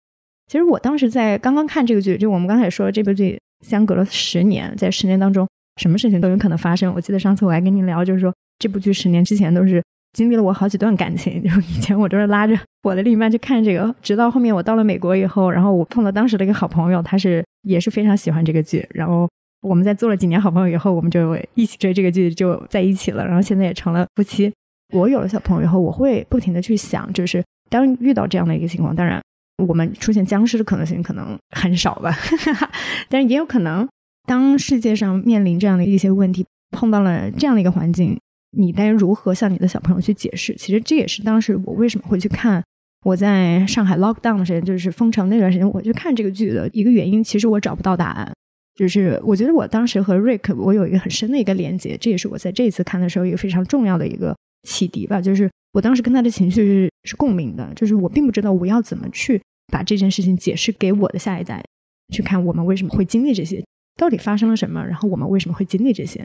[0.46, 5.46] 其实我当时在刚刚看这个剧，就我们刚才也说了，这部剧相隔了十年，在十年当中，
[5.80, 6.92] 什么事情都有可能发生。
[6.94, 19.28] 我记得上次我还跟你聊，就是说这部剧十年之前都是经历了我好几段感情， 就以前我都是拉着我的另一半去看这个，直到后面我到了美国以后，然后我碰到当时的一个好朋友，他是也是非常喜欢这个剧，然后。
[19.62, 23.26] 我们在做了几年好朋友以后，我们就一起追这个剧，就在一起了。
[23.26, 24.52] 然后现在也成了夫妻。
[24.92, 29.20] 我有了小朋友以后，我会不停的去想，就是当遇到这样的一个情况，当然
[29.64, 32.16] 我们出现僵尸的可能性可能很少吧，
[33.08, 33.88] 但是也有可能，
[34.26, 38.18] 当世界上面临这样的一些问题，碰到了这样的一个环境，
[38.56, 40.54] 你该如何向你的小朋友去解释？
[40.54, 42.62] 其实这也是当时我为什么会去看
[43.04, 47.22] 我在上海 lockdown 的时间，就是封城那段时间，我去看这个剧的一个原因。
[47.24, 48.32] 其实我找不到答案。
[48.74, 55.20] 就是我觉得我当时和 Rick 我有一个很深的一个连接，这也是我在这一次看的时候一个非常重要的一个启迪吧。
[55.20, 59.40] 就是我当时跟他的情绪是是共鸣的，就是我并不知道我要怎么去
[59.72, 61.64] 把这件事情解释给我的下一代，
[62.12, 63.64] 去看我们为什么会经历这些，
[63.96, 66.24] 到底发生了什么，然后我们为什么会经历这些。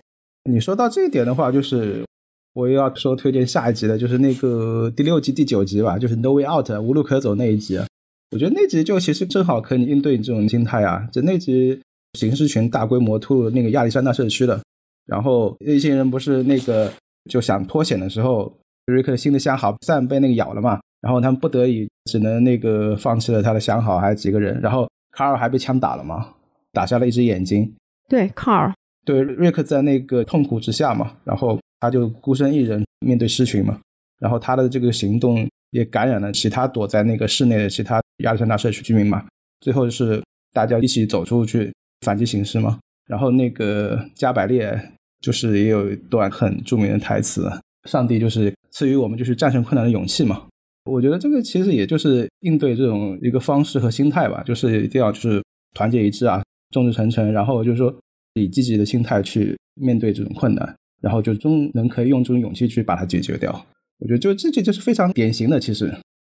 [0.49, 2.03] 你说到这一点的话，就是
[2.53, 7.79] 我又要说推荐下一集了，就是那个第六集第九集吧，就是 No Way Out 无路可走那一集。
[8.31, 11.07] 我觉得那集就其实正好可以应对你这种心态啊。
[11.11, 11.79] 就那集
[12.17, 14.61] 刑事群大规模突入那个亚历山大社区的，
[15.05, 16.91] 然后那些人不是那个
[17.29, 18.51] 就想脱险的时候，
[18.85, 26.33] 瑞克新的相好赛被那个咬了嘛，然后他们不得已只能那个放弃了他的相好，还有几个人，然后卡尔还被枪打了嘛，
[26.71, 27.73] 打瞎了一只眼睛。
[28.09, 28.73] 对，卡尔。
[29.03, 33.79] 对，瑞克在那个痛苦之下嘛，然后他就孤身一人面对狮群嘛，
[34.19, 39.25] 然后他的这个行动也感染了其他躲在那个室内的其他亚历山大社区居民嘛，
[39.61, 40.21] 最后是
[40.53, 44.79] 大家一起走出去反击形势嘛，然后那个加百列
[45.21, 47.49] 就是也有一段很著名的台词
[47.87, 50.47] ：“上帝就是赐予我们就是战胜困难的勇气嘛。”
[50.85, 55.41] 我觉得这个其实也就是应对这种一个方式和心态吧，就是一定要就是
[55.73, 57.95] 团结一致啊，众志成城，然后就是说。
[58.35, 63.51] 以积极的心态去面对这种困难，然后就终能可以用这种勇气去把它解决掉。
[63.99, 65.93] 我觉得就这这就是非常典型的，其实。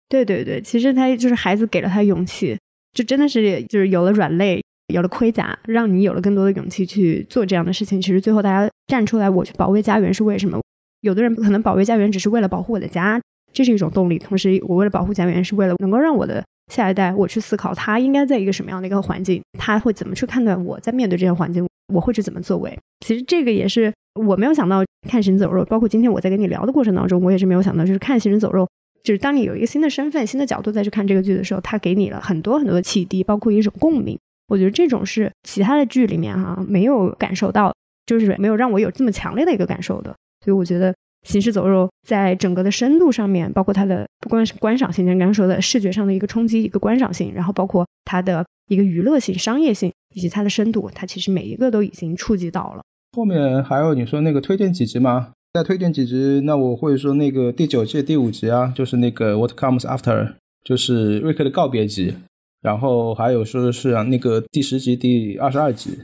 [0.09, 2.57] 对对对，其实他就是孩子给了他勇气，
[2.93, 8.01] 就真的是就是有了软肋，有了盔甲，让你有了更多的勇气去做这样的事情。
[8.01, 10.59] 其实最后大家站出来，我去保卫家园是为什么？
[11.01, 14.17] 有的人可能保卫家园只是为了保护我的家，这是一种动力。
[14.17, 16.43] 同时，我为了保护家园，是为了能够让我的。
[16.71, 22.75] 下一代，我去思考他应该在一个什么样的一个环境，他会怎么去看待我在面对这些环境，我会去怎么作为。
[23.05, 28.63] 其实这个也是我没有想到，看《行尸走肉》，包括今天我在跟你聊的过程当中，我也是没有想到，就是看《行尸走肉》，
[29.03, 34.17] 就是当你有一个新的身份、新的角度再去看这个剧的时候，它给你了很多很多的启迪，包括一种共鸣。
[34.47, 37.73] 我觉得这种是其他的剧里面哈没有感受到，
[38.05, 40.15] 就是没有让我有这么强烈的一个感受的。
[40.43, 40.93] 所以我觉得。
[41.25, 52.81] 行尸走肉在整个的深度上面，包括它的不光是观赏性，像刚刚说的视觉上的一个冲击，一个观赏性，然后包括它的一个娱乐性、商业性，以及它的深度，它其实每一个都已经触及到了。
[53.13, 55.31] 后面还有你说那个推荐几集吗？
[55.53, 60.33] 再推荐几集，那我会说那个第九季第五集啊，就是那个 What Comes After，
[60.65, 62.15] 就是瑞克的告别集。
[62.63, 65.99] 然后还有说的是啊，那个第十集第二十二集，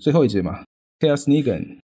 [0.00, 0.62] 最后一集嘛
[1.00, 1.78] ，Chaos Negan，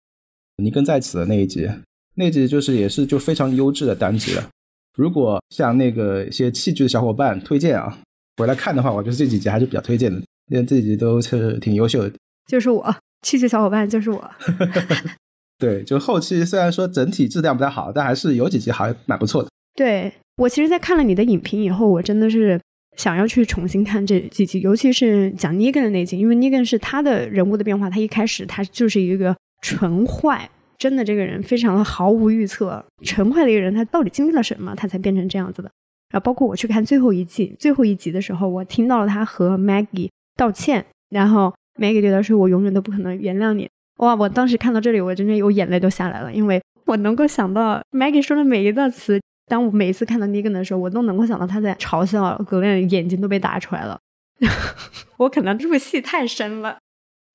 [0.57, 1.69] 尼根在此的那一集。
[2.15, 4.49] 那集就是也是就非常优质的单集了。
[4.97, 7.97] 如果像那个一些弃剧的小伙伴推荐啊，
[8.35, 10.19] 回来看的话，我觉得这几集还是比较推荐的，
[10.51, 12.11] 因为这几集都是挺优秀的。
[12.45, 14.31] 就是我弃剧小伙伴，就是我。
[15.57, 19.49] 对，就后期虽然说整体质量不太好，但还是有几集还蛮不错的。
[19.75, 22.59] 对我其实，在看了你的影评以后，我真的是
[22.99, 30.49] 想要去重新看这几集，尤其是讲尼根的那集，因为尼根是他的人物的变化，他一开始他就是一个纯坏。
[30.77, 35.71] 真的，这个人非常的毫无预测，纯坏的一个人，他到底经历了什么，他才变成这样子的？
[36.11, 44.13] 然后包括我去看最后一季最后一集的时候，我听到了他和 Maggie 道歉，然后 Maggie 对他说：“我永远都不可能原谅你。”哇！
[44.13, 49.17] 我当时看到这里，我真的有眼泪都下来了，因为我能够想到 Maggie 说的每一个词。
[49.49, 53.99] 当我每一次看到尼根的时候，我都能够想到他在嘲笑格雷，眼睛都被打出来了。
[55.17, 56.77] 我可能入戏太深了。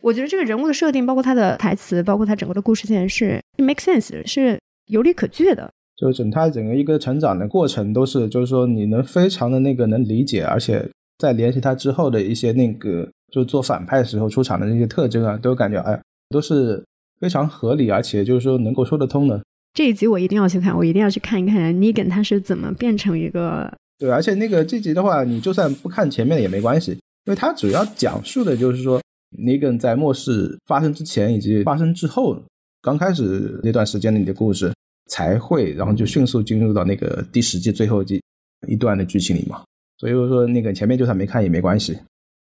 [0.01, 5.71] 我觉得这个人物的设定，包括他的台词，包括他整个的故事线是 make sense，是有理可据的。
[5.97, 16.01] 就整他整个一个成长的过程，都是就是说你能非常的那个能理解，而且在联系他之后的一些那个，就做反派时候出场的那些特征啊，都感觉哎，
[16.31, 16.85] 都是
[17.21, 19.43] 非常合理，而且就是说能够说得通的。
[19.75, 23.71] 这一集我一定要去看，我一定要去看一看 Negan 他是怎么变成一个。
[23.99, 29.01] 对，而且那个这集的话，你就算不看前面的也没关系，因为它主要讲述的就是说。
[29.37, 32.41] 尼根在末世发生之前以及发生之后，
[32.81, 34.73] 刚开始那段时间里的故事
[35.11, 38.23] 才会，然后就迅速进入到那个第十季最后一
[38.69, 39.65] 一段的剧情里嘛。
[39.99, 41.99] 所以说，那个前面就算没看也没关系。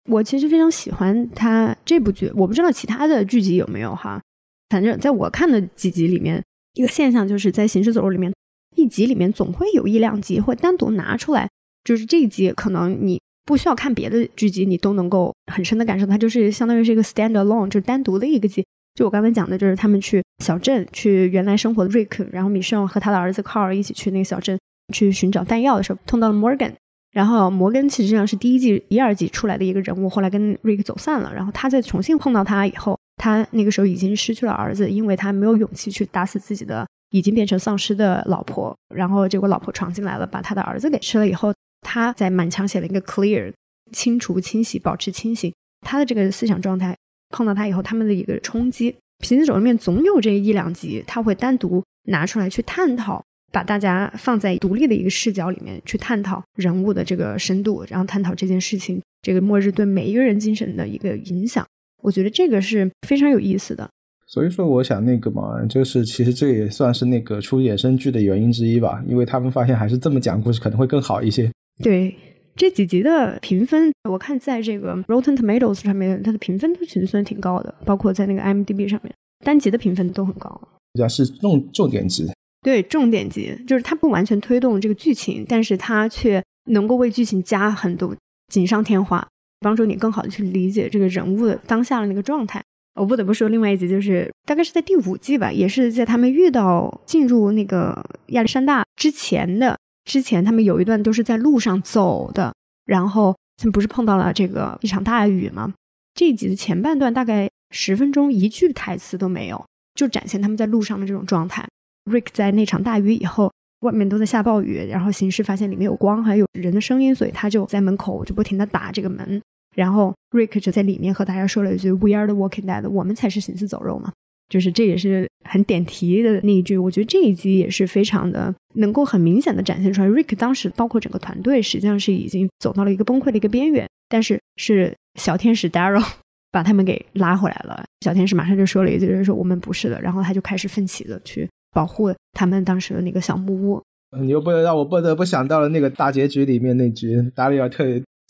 [0.09, 4.23] 我其实非常喜欢他这部剧，我不知道其他的剧集有没有哈。
[4.69, 6.41] 反正在我看的几集里面，
[6.75, 8.33] 一个现象就是在《行尸走肉》里面，
[8.77, 11.49] 一集里面总会有一两集会单独拿出来，
[11.83, 13.21] 就是这一集可能你。
[13.47, 18.65] 不需要看别的剧集，你都能够很深的感受，它就是相当于是一个 stand alone，就是单独的一个集。
[18.95, 24.59] 就我刚才讲的，就是他们去小镇，去原来生活的瑞克，然后米歇尔和他的儿子 Carl 一起去那个小镇
[24.95, 26.73] 去寻找弹药的时候，碰到了 Morgan。
[27.13, 31.31] 然后摩根其实上是第一季一二季出来的一个人物，后来跟瑞克走散了。
[31.35, 38.77] 然后他再重新碰到他以后，他那个时候已经失去了儿子，因为他没有勇气去打死自己的已经变成丧尸的老婆。
[38.95, 41.53] 然后结果老婆闯进来了，把他的儿子给吃了以后。
[41.87, 43.53] 他在满墙写了一个 clear，
[43.93, 45.53] 清除、清洗、保持清醒。
[45.83, 46.97] 他的这个思想状态
[47.29, 48.97] 碰到他以后，他们的一个冲击。
[49.21, 53.23] 行尸走里面总有这一两集，他会单独拿出来去探讨，
[53.53, 61.67] 把大家放在独立的一个视角里面去探讨人物的这个深度，然后探讨这件事情，这个末日对每一个人精神的一个影响。
[62.05, 63.89] 我觉得这个是非常有意思的。
[64.27, 71.51] 所以说，我想那个嘛，就是其实这也算是那个出衍生剧的原因之一吧，因为他们发现还是这么讲故事可能会更好一些。
[71.83, 72.15] 对
[72.57, 79.13] 这几集的评分，我看在这个 Rotten Tomatoes 上面，它的评分都其实算挺高的，包括在那个 IMDB 上面，
[79.45, 80.61] 单集的评分都很高。
[80.99, 82.27] 讲是重重点集，
[82.63, 88.17] 对重点集，就是它不完全推动这个剧情，但是它却能够为剧情加很多
[88.49, 89.27] 锦上添花，
[89.65, 92.63] 帮助你更好的去理解这个人物的当下的那个状态。
[93.01, 105.75] 我不得不说，另外一集就是大概是在第五季吧，也是在他们遇到进入那个亚历山大之前的之前，他们有一段都是在路上走的，然后他们不是碰到了这个一场大雨吗？
[106.15, 111.67] 这一集的前半段大概十分钟，一句台词都没有，就展现他们在路上的这种状态。
[112.05, 119.43] Rick 在那场大雨以后，外面都在下暴雨，然后行事发现里面有光，还有人的声音，所以他就在门口就不停的打这个门。
[119.75, 124.13] 然后 Rick 就在里面和大家说了一句 “We are the Walking Dead”，我们才是行尸走肉嘛。
[124.51, 126.77] 就是这也是很点题的那一句。
[126.77, 136.05] 我觉得这一集也是非常的能够很明显的展现出来，Rick 当时包括整个团队实际上是已经走到了一个崩溃的一个边缘，但是是小天使 Daryl
[136.53, 137.85] 把他们给拉回来了。
[138.03, 139.99] 小天使马上就说了一句，就是说我们不是的。
[140.01, 143.83] 然后他就开始奋起的去保护他们当时的那个小木屋。
[144.21, 147.85] 你又不能让我不得不想到了那个大结局里面那句达里尔特。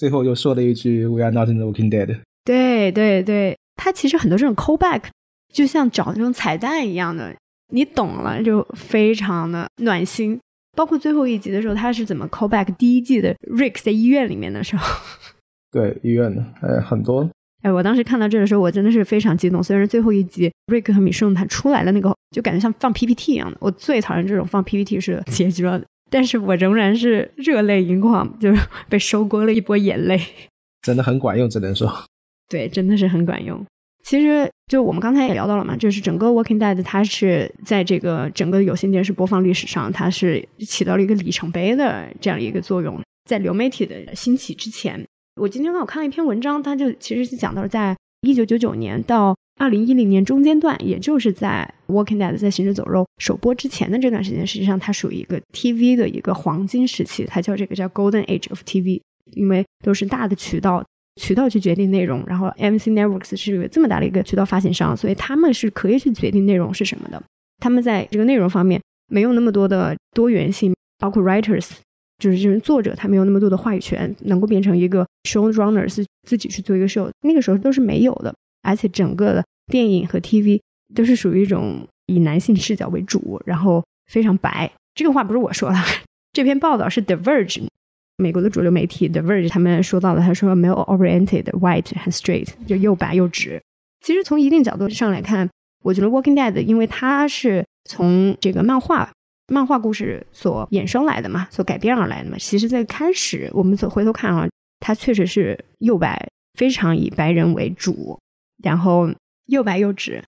[0.04, 2.18] 最后又说了一句 “We are not in the Walking Dead”。
[2.44, 5.04] 对对对，他其实很多这种 callback，
[5.50, 7.34] 就像找那种彩蛋一样的，
[7.72, 10.38] 你懂了就非常的暖心。
[10.76, 14.86] 包括最后一集的时候，他是怎么 callback 第一季的 Rick 在医院里面的时候。
[15.72, 17.26] 对医院的，哎，很多。
[17.62, 19.62] 哎，我当时看到这的时候，我真的是非常激动。
[19.62, 23.56] 虽然最后一集 Rick 和米圣他出来的，那个就感觉像放 PPT 一样的。
[23.58, 25.82] 我最讨厌这种放 PPT 式 结局了。
[26.14, 30.20] 但是我仍然是热泪盈眶， 就是被收割了一波眼泪，
[30.80, 31.92] 真的很管用，只能说，
[32.48, 33.60] 对，真的是很管用。
[34.04, 43.00] 其实就我们刚才也聊到了嘛，就是整个《Walking Dead》它是在这个整个有线电视播放历史上，它是起到了一个里程碑的这样一个作用。
[43.28, 45.04] 在流媒体的兴起之前，
[45.40, 49.36] 我今天刚好看了一篇文章，它就其实是讲到了在一九九九年到。
[49.56, 60.84] 二零一零年中间段，也就是在《Walking Dead》在《行尸走肉》首播之前的这段时间，实际上它属于一个 TV 的一个黄金时期，它叫这个叫 Golden Age of TV，因为都是大的渠道
[61.20, 67.22] 渠道去决定内容，然后 MC Networks 是一个这么大的一个渠道发行商，所以他们是可以去决定内容是什么的。
[67.60, 71.68] 他们在这个内容方面没有那么多的多元性，包括 writers
[72.18, 78.34] 就是这种作者，他没有那么多的话语权，能够变成一个 showrunners 自己去做一个 show，那个时候都是没有的。
[78.62, 80.60] 而且整个的电影和 TV
[80.94, 84.70] 都是属于一种以男性视角为主，然后非常白。
[84.94, 85.76] 这个话不是我说的，
[86.32, 87.66] 这篇报道是 The Verge
[88.16, 90.20] 美国的主流媒体 The Verge 他们说到的。
[90.20, 93.60] 他说 male oriented, white and straight，就又白又直。
[94.00, 95.48] 其实从一定角度上来看，
[95.82, 99.10] 我觉得 Walking Dead 因为它是从这个漫画
[99.48, 102.36] 漫画故事所衍生来的嘛，所改编而来的嘛。
[102.38, 104.48] 其实，在开始我们所回头看啊，
[104.80, 108.18] 它确实是又白，非常以白人为主。
[108.62, 109.10] 然后
[109.46, 110.22] 又白又直，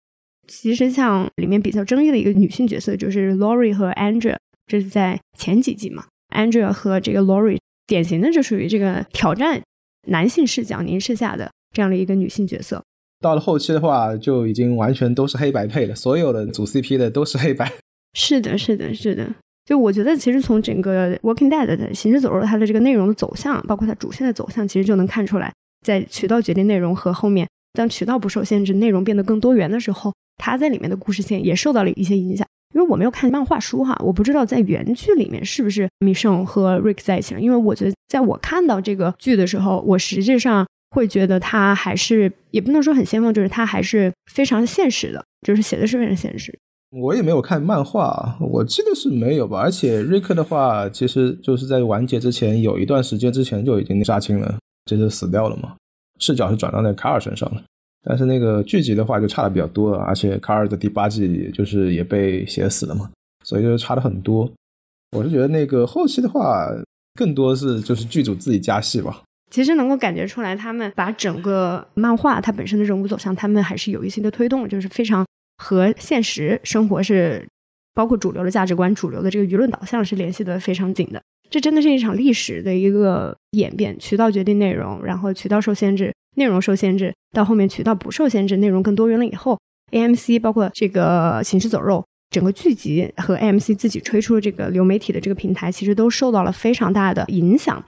[0.46, 9.62] 其实像里面比较争议的一个女性角色就是 Lori 和 Andrea，这是在前几季嘛，Andrea 和这个 Lori 典型的就属于这个挑战
[10.08, 12.82] 男性视角凝视下的这样的一个女性角色。
[13.20, 17.72] 到了后期的话，就已经完全都是黑白配了，所有的组 CP 的都是黑白。
[18.18, 19.28] 是的，是的，是的。
[19.66, 25.52] 就我觉得，其实从整个 Walking Dead 的行尸走肉它的这个内容的走向，包括它主线的走向，其实就能看出来，
[25.84, 27.46] 在渠道决定内容和后面。
[27.74, 32.46] 当渠道不受限制，内容变得更多元的时候，他在里面的故事线也受到了一些影响。
[32.74, 37.40] 因为我没有看漫画书哈，我不知道在原剧里面是不是米圣和 Rick 在一起了。
[37.40, 46.56] 因为我觉得，在我看到这个剧的时候，我实际上会觉得他还是也不能说很先锋，就是他还是非常现实的，就是写的是非常现实。
[46.90, 49.58] 我也没有看漫画，我记得是没有吧。
[49.58, 55.74] 而且瑞克的话，其实就是在完结之前有一段时间之前就已经杀青了，就是死掉了嘛。
[56.20, 57.62] 视角是转到那卡尔身上了，
[58.02, 63.10] 但是那个剧集的话就差的比较多了，而且卡尔的第八季就是也被写死了嘛，
[63.44, 64.50] 所以就差的很多。
[65.16, 66.68] 我是觉得那个后期的话，
[67.14, 69.22] 更多是就是剧组自己加戏吧。
[69.50, 75.25] 其实能够感觉出来，他们把整个漫画它本身的人物走向，他们还是有一些的推动，就是非常
[75.58, 77.46] 和现实生活是，
[77.94, 81.22] 包括主流的价值观、主流的这个舆论导向是联系的非常紧的。
[81.48, 89.58] 这真的是一场历史的一个演变，渠道决定内容，然后渠道受限制，内容受限制，到后面渠道不受限制，内容更多元了以后
[89.92, 97.82] ，AMC 包括这个行尸走肉整个剧集和 AMC 自己推出的这个流媒体的这个平台，其实都受到了非常大的影响。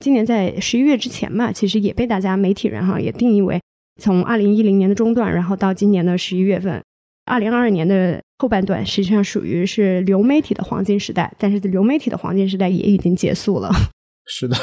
[0.00, 3.60] 今年在十一月之前嘛，其实也被大家媒体人哈也定义为
[4.00, 6.82] 从二零一零年的中段，然后到今年的十一月份，
[7.26, 13.70] 二零二二年的后半段实际上属于是流媒体的黄金时代，但是流媒体的黄金时代也已经结束了。
[14.26, 14.56] 是的，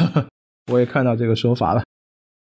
[0.72, 1.84] 我也看到这个说法了，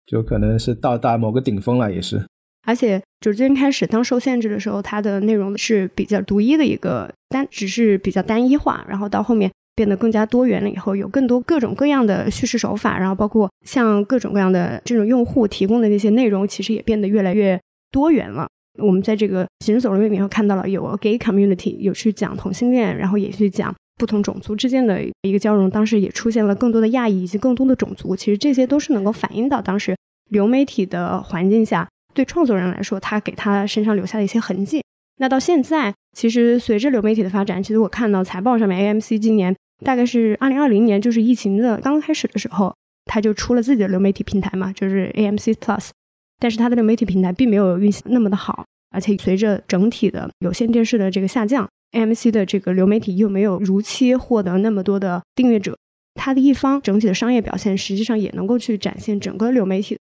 [0.05, 2.23] 就可能是到达某个顶峰了，也是。
[2.67, 17.59] 而且，就最近开始当受限制的时候，它的内容是比较独一的一个单，只是比较单一化，然后到后面变得更加多元了以后，有更多各种各样的叙事手法，然后包括像各种各样的这种用户提供的那些内容，其实也变得越来越
[17.91, 18.47] 多元了。
[18.79, 25.69] 我们在这个行尸走肉里面看到了有 gay community，有去讲同性恋，然后也去讲不同种族之间的一个交融。
[25.69, 29.95] 当时也出现了更多的亚裔以及更多的种族，其实这些都是能够反映到当时
[30.29, 34.81] 流媒体的环境下，对创作人来说，他给他身上留下的一些痕迹。
[35.17, 39.55] 那到现在，其实随着流媒体的发展，其实我看到财报上面，AMC 今年
[39.85, 42.73] 大概是二零二零年，就是疫情的刚开始的时候，
[43.05, 45.89] 他就出了自己的流媒体平台嘛，就是 AMC Plus。
[46.41, 55.77] 但是它的流媒体平台并没有运行那么的好，而且随着整体的有线电视的这个下降，AMC 的这个流媒体又没有如期获得那么多的订阅者，
[56.15, 59.95] 它的一方整体的商业表现实际上也能够去展现整个流媒体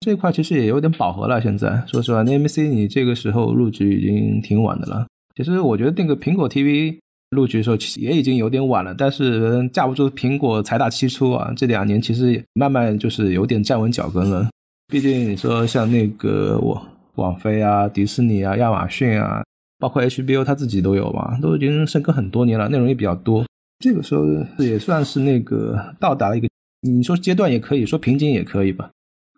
[0.00, 1.40] 这一块其实也有点饱和了。
[1.40, 5.06] 现在说实话，AMC 你这个时候入局已经挺晚的了。
[5.34, 6.98] 其实我觉得那个苹果 TV
[7.30, 14.48] 入局的时候其实也已经有点晚了，但是架不住苹果财大气粗啊，这两年其实慢慢就是有点站稳脚跟了。
[14.90, 16.82] 毕竟你说像那个我
[17.16, 19.44] 网飞啊、迪士尼啊、亚马逊啊，
[19.78, 23.44] 包括 HBO 它自己都有嘛，都已经深耕很多年了，内容也比较多。
[23.80, 24.24] 这个时候
[24.56, 26.48] 也算是那个到达了一个，
[26.80, 28.88] 你说阶段也可以说瓶颈也可以吧。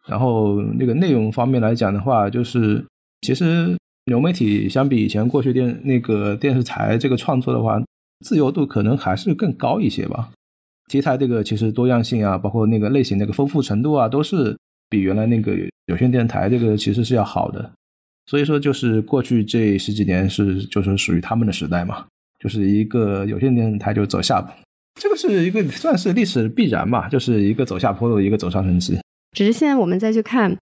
[0.06, 2.84] 然后那个内容方面来讲的话，就是
[3.22, 7.82] 其实流媒体相比以前过去电那个电视台这个创作的话，
[8.24, 10.30] 自由度可能还是更高一些吧。
[10.88, 14.56] 题材这个其实多样性啊，包括那个类型那个丰富程度啊，都是。
[14.90, 17.72] 比原来那个有线电台这个其实是要好的，
[18.26, 22.04] 所以说就是过去这十几年是就是属于他们的时代嘛，
[22.40, 24.52] 就是一个有线电台就走下坡，
[25.00, 28.98] 这个是一个算是历史必然吧，就是一个走下坡路，一个走上升期。
[29.32, 30.56] 只是现在我们再去看，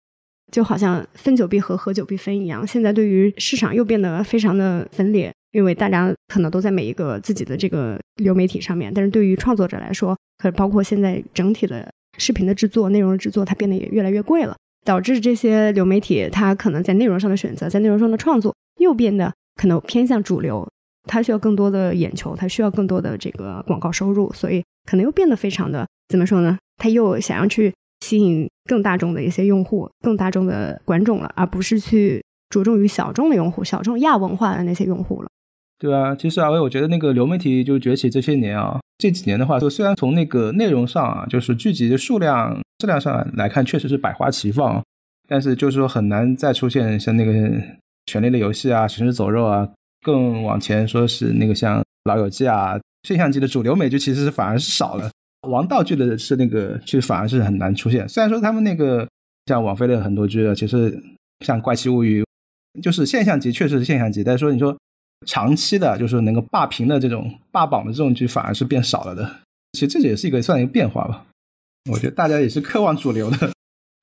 [0.52, 2.68] 就好像分久必合，合久必分一样。
[2.68, 11.90] 现在对于市场又变得非常的分裂，因为大家可能都在每一个自己的这个流媒体上面，但是对于创作者来说，可包括现在整体的。
[12.18, 14.56] 视频的制作、内容的制作，它变得也越来越贵了，
[14.86, 20.68] 导致这些流媒体它可能在内容上的选择，在内容上的创作又变得可能偏向主流，
[21.08, 26.58] 它需要更多的眼球，它需要更多的这个广告收入，所以可能又变得非常的怎么说呢？
[26.78, 35.30] 它又想要去吸引更大众的一些用户、更大众的观众了，而不是去着重于小众的用户、小众亚文化的那些用户了。
[35.80, 44.84] 对啊，其实阿威，我觉得那个流媒体就崛起这些年啊，这几年的话，就虽然从那个内容上啊，就是剧集的数量、质量上来看，确实是百花齐放，
[45.28, 47.32] 但是就是说很难再出现像那个
[48.08, 49.70] 《权力的游戏》啊、《行尸走肉》啊，
[50.02, 55.12] 更往前说是那个像《老友记》啊，现象级的主流美剧其实是反而是少了。
[55.48, 58.10] 王道剧的是那个，其实反而是很难出现。
[58.10, 59.08] 虽然说他们那个
[59.46, 61.00] 像网飞的很多剧啊，其实
[61.46, 62.24] 像《怪奇物语》，
[62.82, 64.76] 就是现象级，确实是现象级，但是说你说。
[65.26, 69.40] 长期的，就是能够霸屏的这种霸榜的这种剧，反而是变少了的。
[69.74, 71.26] 其实这也是一个算一个变化吧。
[71.92, 73.52] 我觉得大家也是渴望主流的，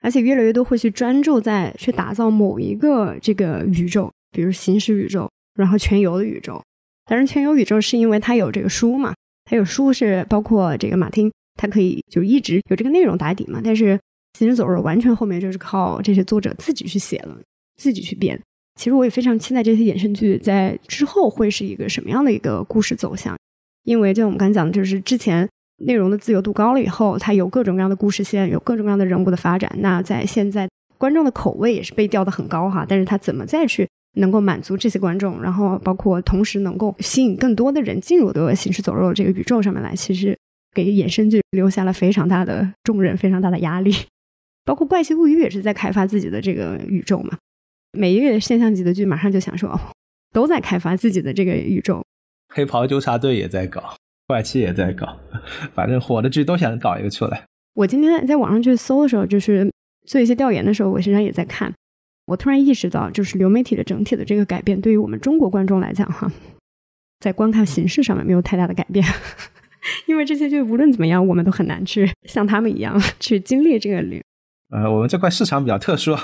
[0.01, 6.63] 而且越来越多会去专注在去打造某一个这个宇宙，比如行尸宇宙，然后全游的宇宙。
[7.07, 13.61] 当然，全游宇宙是因为它有这个书嘛，它有书是包括这个马丁，他可以就一直有这个内容打底嘛。
[13.63, 14.01] 但是
[14.39, 17.39] 行尸走肉完全后面就是靠这些作者自己去写了，
[17.77, 18.41] 自己去编。
[18.77, 23.37] 其实我也非常期待这些衍生剧在之后会是一个什么样的一个故事走向，
[23.85, 25.49] 因为就我们刚才讲的，就是之前
[25.85, 29.71] 内容的自由度高了以后，它有各种各样的故事线，有各种各样的人物的发展。
[29.79, 30.69] 那在现在
[30.99, 40.37] 观众的口味也是被调的很高哈，但是他怎么再去能够满足这些观众，然后包括同时能够吸引更多的人进入的行尸走肉这个宇宙上面来，其实
[40.75, 43.95] 给衍生剧留下了非常大的重任，非常大的压力。
[44.65, 47.37] 包括怪奇物语也是在开发自己的这个宇宙嘛。
[47.95, 49.81] 每一个现象级的剧，马上就想说，哦
[50.33, 52.03] 都在开发自己的这个宇宙。
[52.53, 55.17] 黑袍纠察队也在搞，怪奇也在搞，
[55.75, 57.45] 反正火的剧都想搞一个出来。
[57.75, 59.71] 我今天在网上去搜的时候，就是
[60.07, 61.73] 做一些调研的时候，我实际上也在看。
[62.27, 66.33] 我突然意识到，就是流媒体的整体的这个改变，对于我们中国观众来讲，哈，
[67.21, 69.07] 在观看形式上面没有太大的改变，
[70.07, 74.21] 因为这些剧无论怎么样，我们都很难去像他们一样去经历这个流。
[74.71, 76.17] 呃，我们这块市场比较特殊。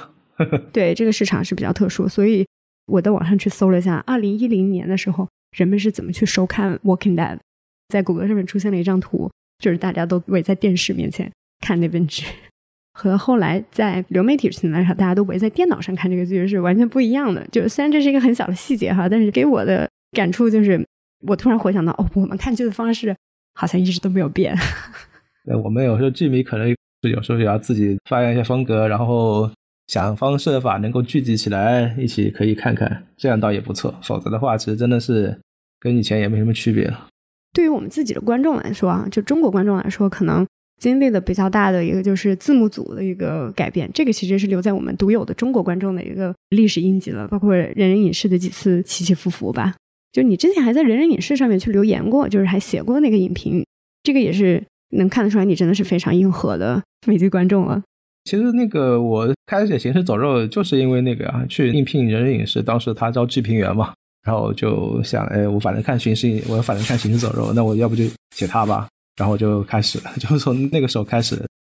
[0.72, 2.46] 对这个市场是比较特殊，所以
[2.86, 7.36] 我在网上去搜了一下，二零一零年的时候，人们是怎么去收看《Walking Dead》。
[7.88, 11.28] 在谷歌上面出现了一张图，就是大家都围在电视面前
[11.60, 12.24] 看那本剧，
[12.92, 17.44] 和后来在流媒体平台上大家都围在电脑上看这个剧是完全不一样的。
[17.50, 20.80] 就虽然这是一个很小的细节哈，但是给我的感触就是，
[21.26, 23.12] 我突然回想到，哦，我们看剧的方式
[23.54, 24.56] 好像一直都没有变。
[25.44, 26.68] 对我们有时候剧迷可能
[27.02, 29.50] 是有时候也要自己发扬一下风格，然后
[29.90, 33.92] 想方设法能够聚集起来一起可以看看，这样倒也不错。
[34.04, 35.36] 否则的话，其实真的是
[35.80, 37.08] 跟以前也没什么区别了。
[37.52, 40.46] 对于我们自己的观众来说啊，就中国观众来说，可能。
[40.80, 47.28] 经历的比较大的一个就是字幕组的一个改变，这个其实是留在我们独有的中国观众的一个历史印记了。
[47.28, 49.74] 包括人人影视的几次起起伏伏吧。
[50.10, 53.62] 就你之前还在人人影视上面去留言过，就是还写过那个影评，
[54.02, 54.64] 这个也是
[54.96, 57.82] 能看得出来你真的是非常硬核的美剧观众了。
[58.24, 63.92] 其实那个我开始写《行尸走肉》就是因为那个啊，去应聘人人影视，当时他招剧评员嘛，
[64.22, 68.04] 然后就想，哎，我反正看《行尸》，我反正看《行尸走肉》，那我要不就
[68.36, 68.86] 写他吧。
[69.16, 71.36] 然后就开始， 就从那个时候开始，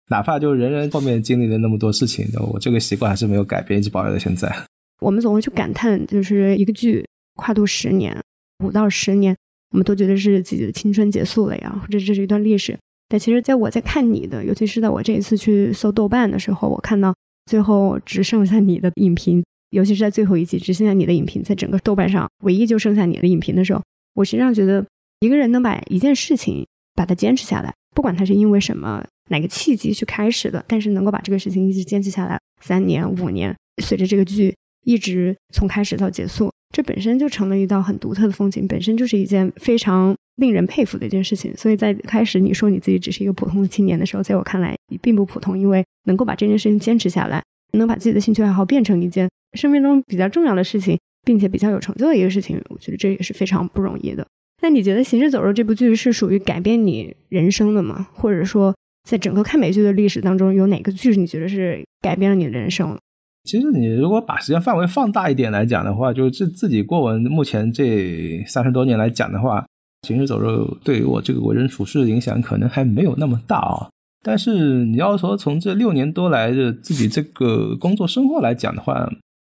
[0.10, 4.54] 哪怕就是人人后面经历了那么多事情，我这个习惯还是没有改变，一直保留到现在。
[5.00, 7.04] 我们总会去感叹，就是一个剧
[7.36, 8.16] 跨度十年，
[8.64, 9.36] 五到十年，
[9.72, 12.78] 我们都觉得是自己的青春结束了呀，或者这是一段历史。
[13.12, 17.14] 但其实，在我在看你的，尤其是在我这一次去搜豆瓣的时候，我看到
[17.48, 23.82] 最后只剩下你的影评，尤其是在最后一集只剩下你的影评，在整个豆瓣上唯一就剩下你的影评的时候，
[24.14, 24.86] 我实际上觉得
[25.20, 26.66] 一个人能把一件事情。
[26.94, 34.54] 把它坚持下来，不管他是因为什么哪个契机去开始的，但是能够把这个事情一直坚持下来三年五年，随着这个剧
[34.84, 41.56] 一直从开始到结束，这本身就成了一道很独特的风景，本身就是一件非常令人佩服的一件事情。
[41.56, 47.42] 所以在开始你说你自己只是一个普通的青年的时候，在我看来你并不普通，因为能够把这件事情坚持下来，
[47.78, 54.28] 能把自己的兴趣爱好变成一件生命中比较重要的事情，并且比较有成就的一个事情，我觉得这也是非常不容易的。
[54.64, 58.08] 那你觉得《行尸走肉》这部剧是属于改变你人生的吗？
[58.14, 58.76] 或者说，
[59.10, 62.98] 在整个看美剧的历史当中，有哪个剧你觉得是改变了你的人生？
[63.44, 69.62] 其实，你如果把时间范围放大一点来讲的话，就是自自己过文目前这三十多年来讲的话，
[70.08, 73.90] 《行尸走肉》对于我这个为人处事的影响可能还没有那么大啊。
[74.24, 79.10] 但是，你要说从这六年多来的自己这个工作生活来讲的话，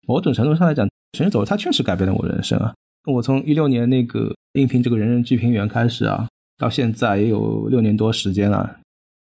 [0.09, 0.87] 某种程度上来讲，
[1.17, 2.75] 《行尸走肉》它确实改变了我人生啊。
[3.13, 6.29] 我从一六年那个应聘这个人人剧评员开始啊，
[6.59, 8.79] 到现在也有六年多时间了。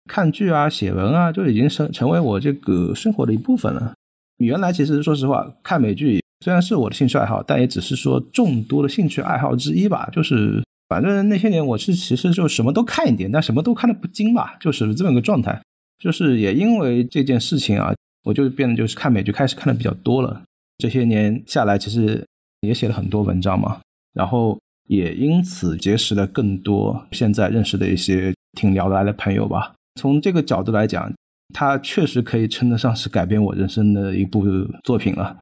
[0.10, 3.94] 看剧啊、写文啊，就已经成成为我这个生活的一部分了。
[4.38, 10.10] 原来其实说实话，看美剧虽然是我的兴趣爱好，但也只是说众多的兴趣爱好之一吧。
[10.12, 15.62] 就是反正那些年我是其实就什么都看一点，但什么都看得不精吧，就是这么个状态。
[16.00, 20.42] 就是也因为这件事情啊，我就变得就是看美剧开始看的比较多了。
[20.78, 22.26] 这些年下来，其实。
[22.62, 23.80] 也写了很多文章嘛，
[24.14, 29.76] 然后也因此结识了更多现在认识的一些挺聊得来的朋友吧。
[30.02, 31.14] 从这个角度来讲，
[31.54, 34.44] 它确实可以称得上是改变我人生的一部
[34.84, 35.38] 作品了。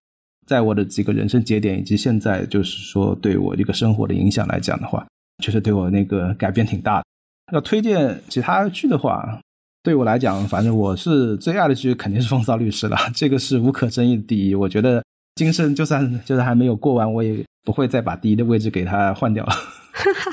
[0.45, 5.07] 在我的几个人生节点以及现在就是说对我一个生活的影响来讲的话，
[5.41, 7.05] 确实对我那个改变挺大的。
[7.53, 9.39] 要推荐其他剧的话，
[9.81, 14.55] 对我来讲，反正我是最爱的剧肯定是《风骚律师》了，这个是无可争议的第一。
[14.55, 15.03] 我觉得。
[15.35, 19.51] 今生就算就是还没有过完，我也不会再把第一的位置给他换掉了。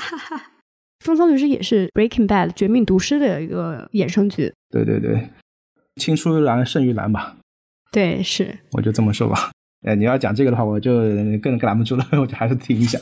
[1.03, 4.53] 风骚律师也是《Breaking Bad》绝命毒师的一个衍生剧。
[4.69, 5.27] 对对对，
[5.95, 7.35] 青出于蓝胜于蓝吧。
[7.91, 8.59] 对，是。
[8.73, 9.49] 我就这么说吧。
[9.83, 10.91] 哎，你要讲这个的话，我就
[11.41, 12.99] 更拦不住了， 我就还是听一下。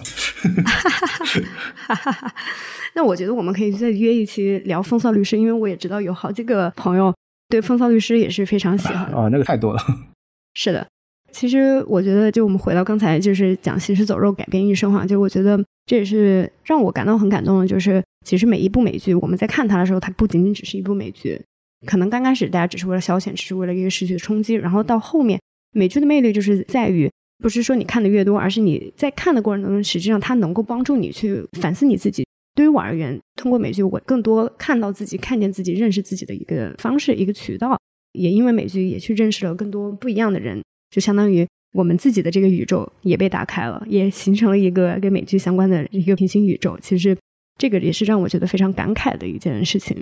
[2.95, 7.13] 那我觉得我们可以再约一期聊风骚律师，因为我也知道有好几个朋友
[7.49, 9.05] 对风骚律师也是非常喜欢。
[9.13, 9.79] 哦，那个太多了。
[10.55, 10.87] 是的。
[11.31, 15.05] 其实我觉得，就我们回到刚才，就是讲《行尸走肉》改变一生哈。
[15.05, 17.67] 就我觉得这也是让我感到很感动的。
[17.67, 21.39] 就是其实每一部美剧，我们在看它的时候，它不仅仅只是一部美剧。
[21.85, 24.55] 可能刚开始大家只是为了消遣，只是为了一个视觉冲击。
[24.55, 25.39] 然后到后面，
[25.71, 32.25] 美剧的魅力就是在于，不是说你看的越多，而是你在看的过程当中，实际上它能够帮助你去反思你自己。
[32.55, 37.79] 对于我而言，通过美剧，我更多看到自己、看见自己、认识自己的一个方式、一个渠道。
[38.13, 40.59] 也因为美剧，也去认识了更多不一样的人。
[40.89, 46.77] 就相当于我们自己的这个宇宙也被打开了，也形成了一个跟美剧相关的一个平行宇宙。
[46.81, 47.15] 其实
[47.59, 49.95] 这个也是让我觉得非常感慨的一件事情。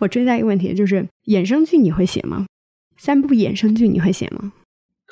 [0.00, 2.44] 我追加一个问题，就是衍生剧你会写吗？
[2.98, 4.52] 三部衍生剧你会写吗？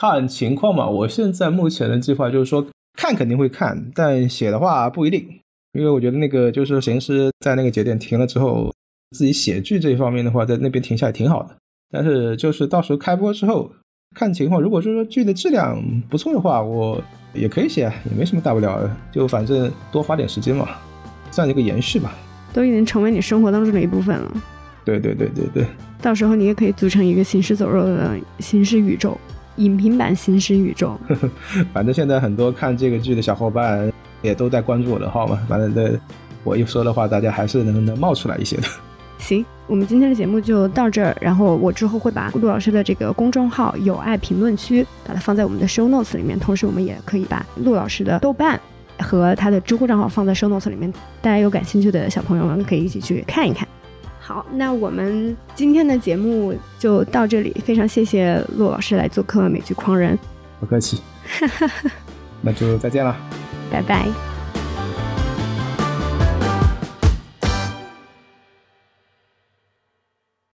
[0.01, 0.89] 看情况嘛。
[0.89, 5.29] 我现在目前的计划就是说，看肯定会看，但写的话不一定，
[5.75, 8.73] 因为我觉得那个就是形式在那个节点停了之后，
[9.11, 11.55] 自己写剧这一方面的话，在那边停下来挺好的。
[11.91, 13.71] 但是就是到时候开播之后。
[14.13, 17.01] 看情况，如果说剧的质量不错的话，我
[17.33, 20.69] 也可以写，也没什么大不了的，就反正多花点时间嘛，
[21.31, 22.13] 算一个延续吧。
[22.53, 24.43] 都已经成为你生活当中的一部分了。
[24.85, 25.67] 对对对对对，
[26.03, 29.17] 到时候你也可以组成一个行尸走肉的行尸宇宙，
[29.61, 30.99] 影评版行尸宇宙。
[31.73, 33.93] 反正现在很多看这个剧的小伙伴
[34.23, 35.99] 也都在关注我的号嘛，反正的
[36.43, 38.65] 我一说的话，大家还是能能冒出来一些的。
[39.19, 41.15] 行，我们今天的节目就到这儿。
[41.21, 48.59] 然后我之后会把陆老师的这个公众号“有爱评论区”把它放在我们的 show notes 里面，同时我们也可以把陆老师的豆瓣
[48.99, 50.91] 和他的知乎账号放在 show notes 里面，
[51.21, 53.69] 大家有感兴趣的小朋友们可以一起去看一看。
[54.31, 60.17] 好，那我们今天的节目就到这里，非常谢谢骆老师来做客美剧狂人，
[60.61, 61.03] 不客气，
[62.41, 63.17] 那就再见了，
[63.73, 64.30] 拜拜。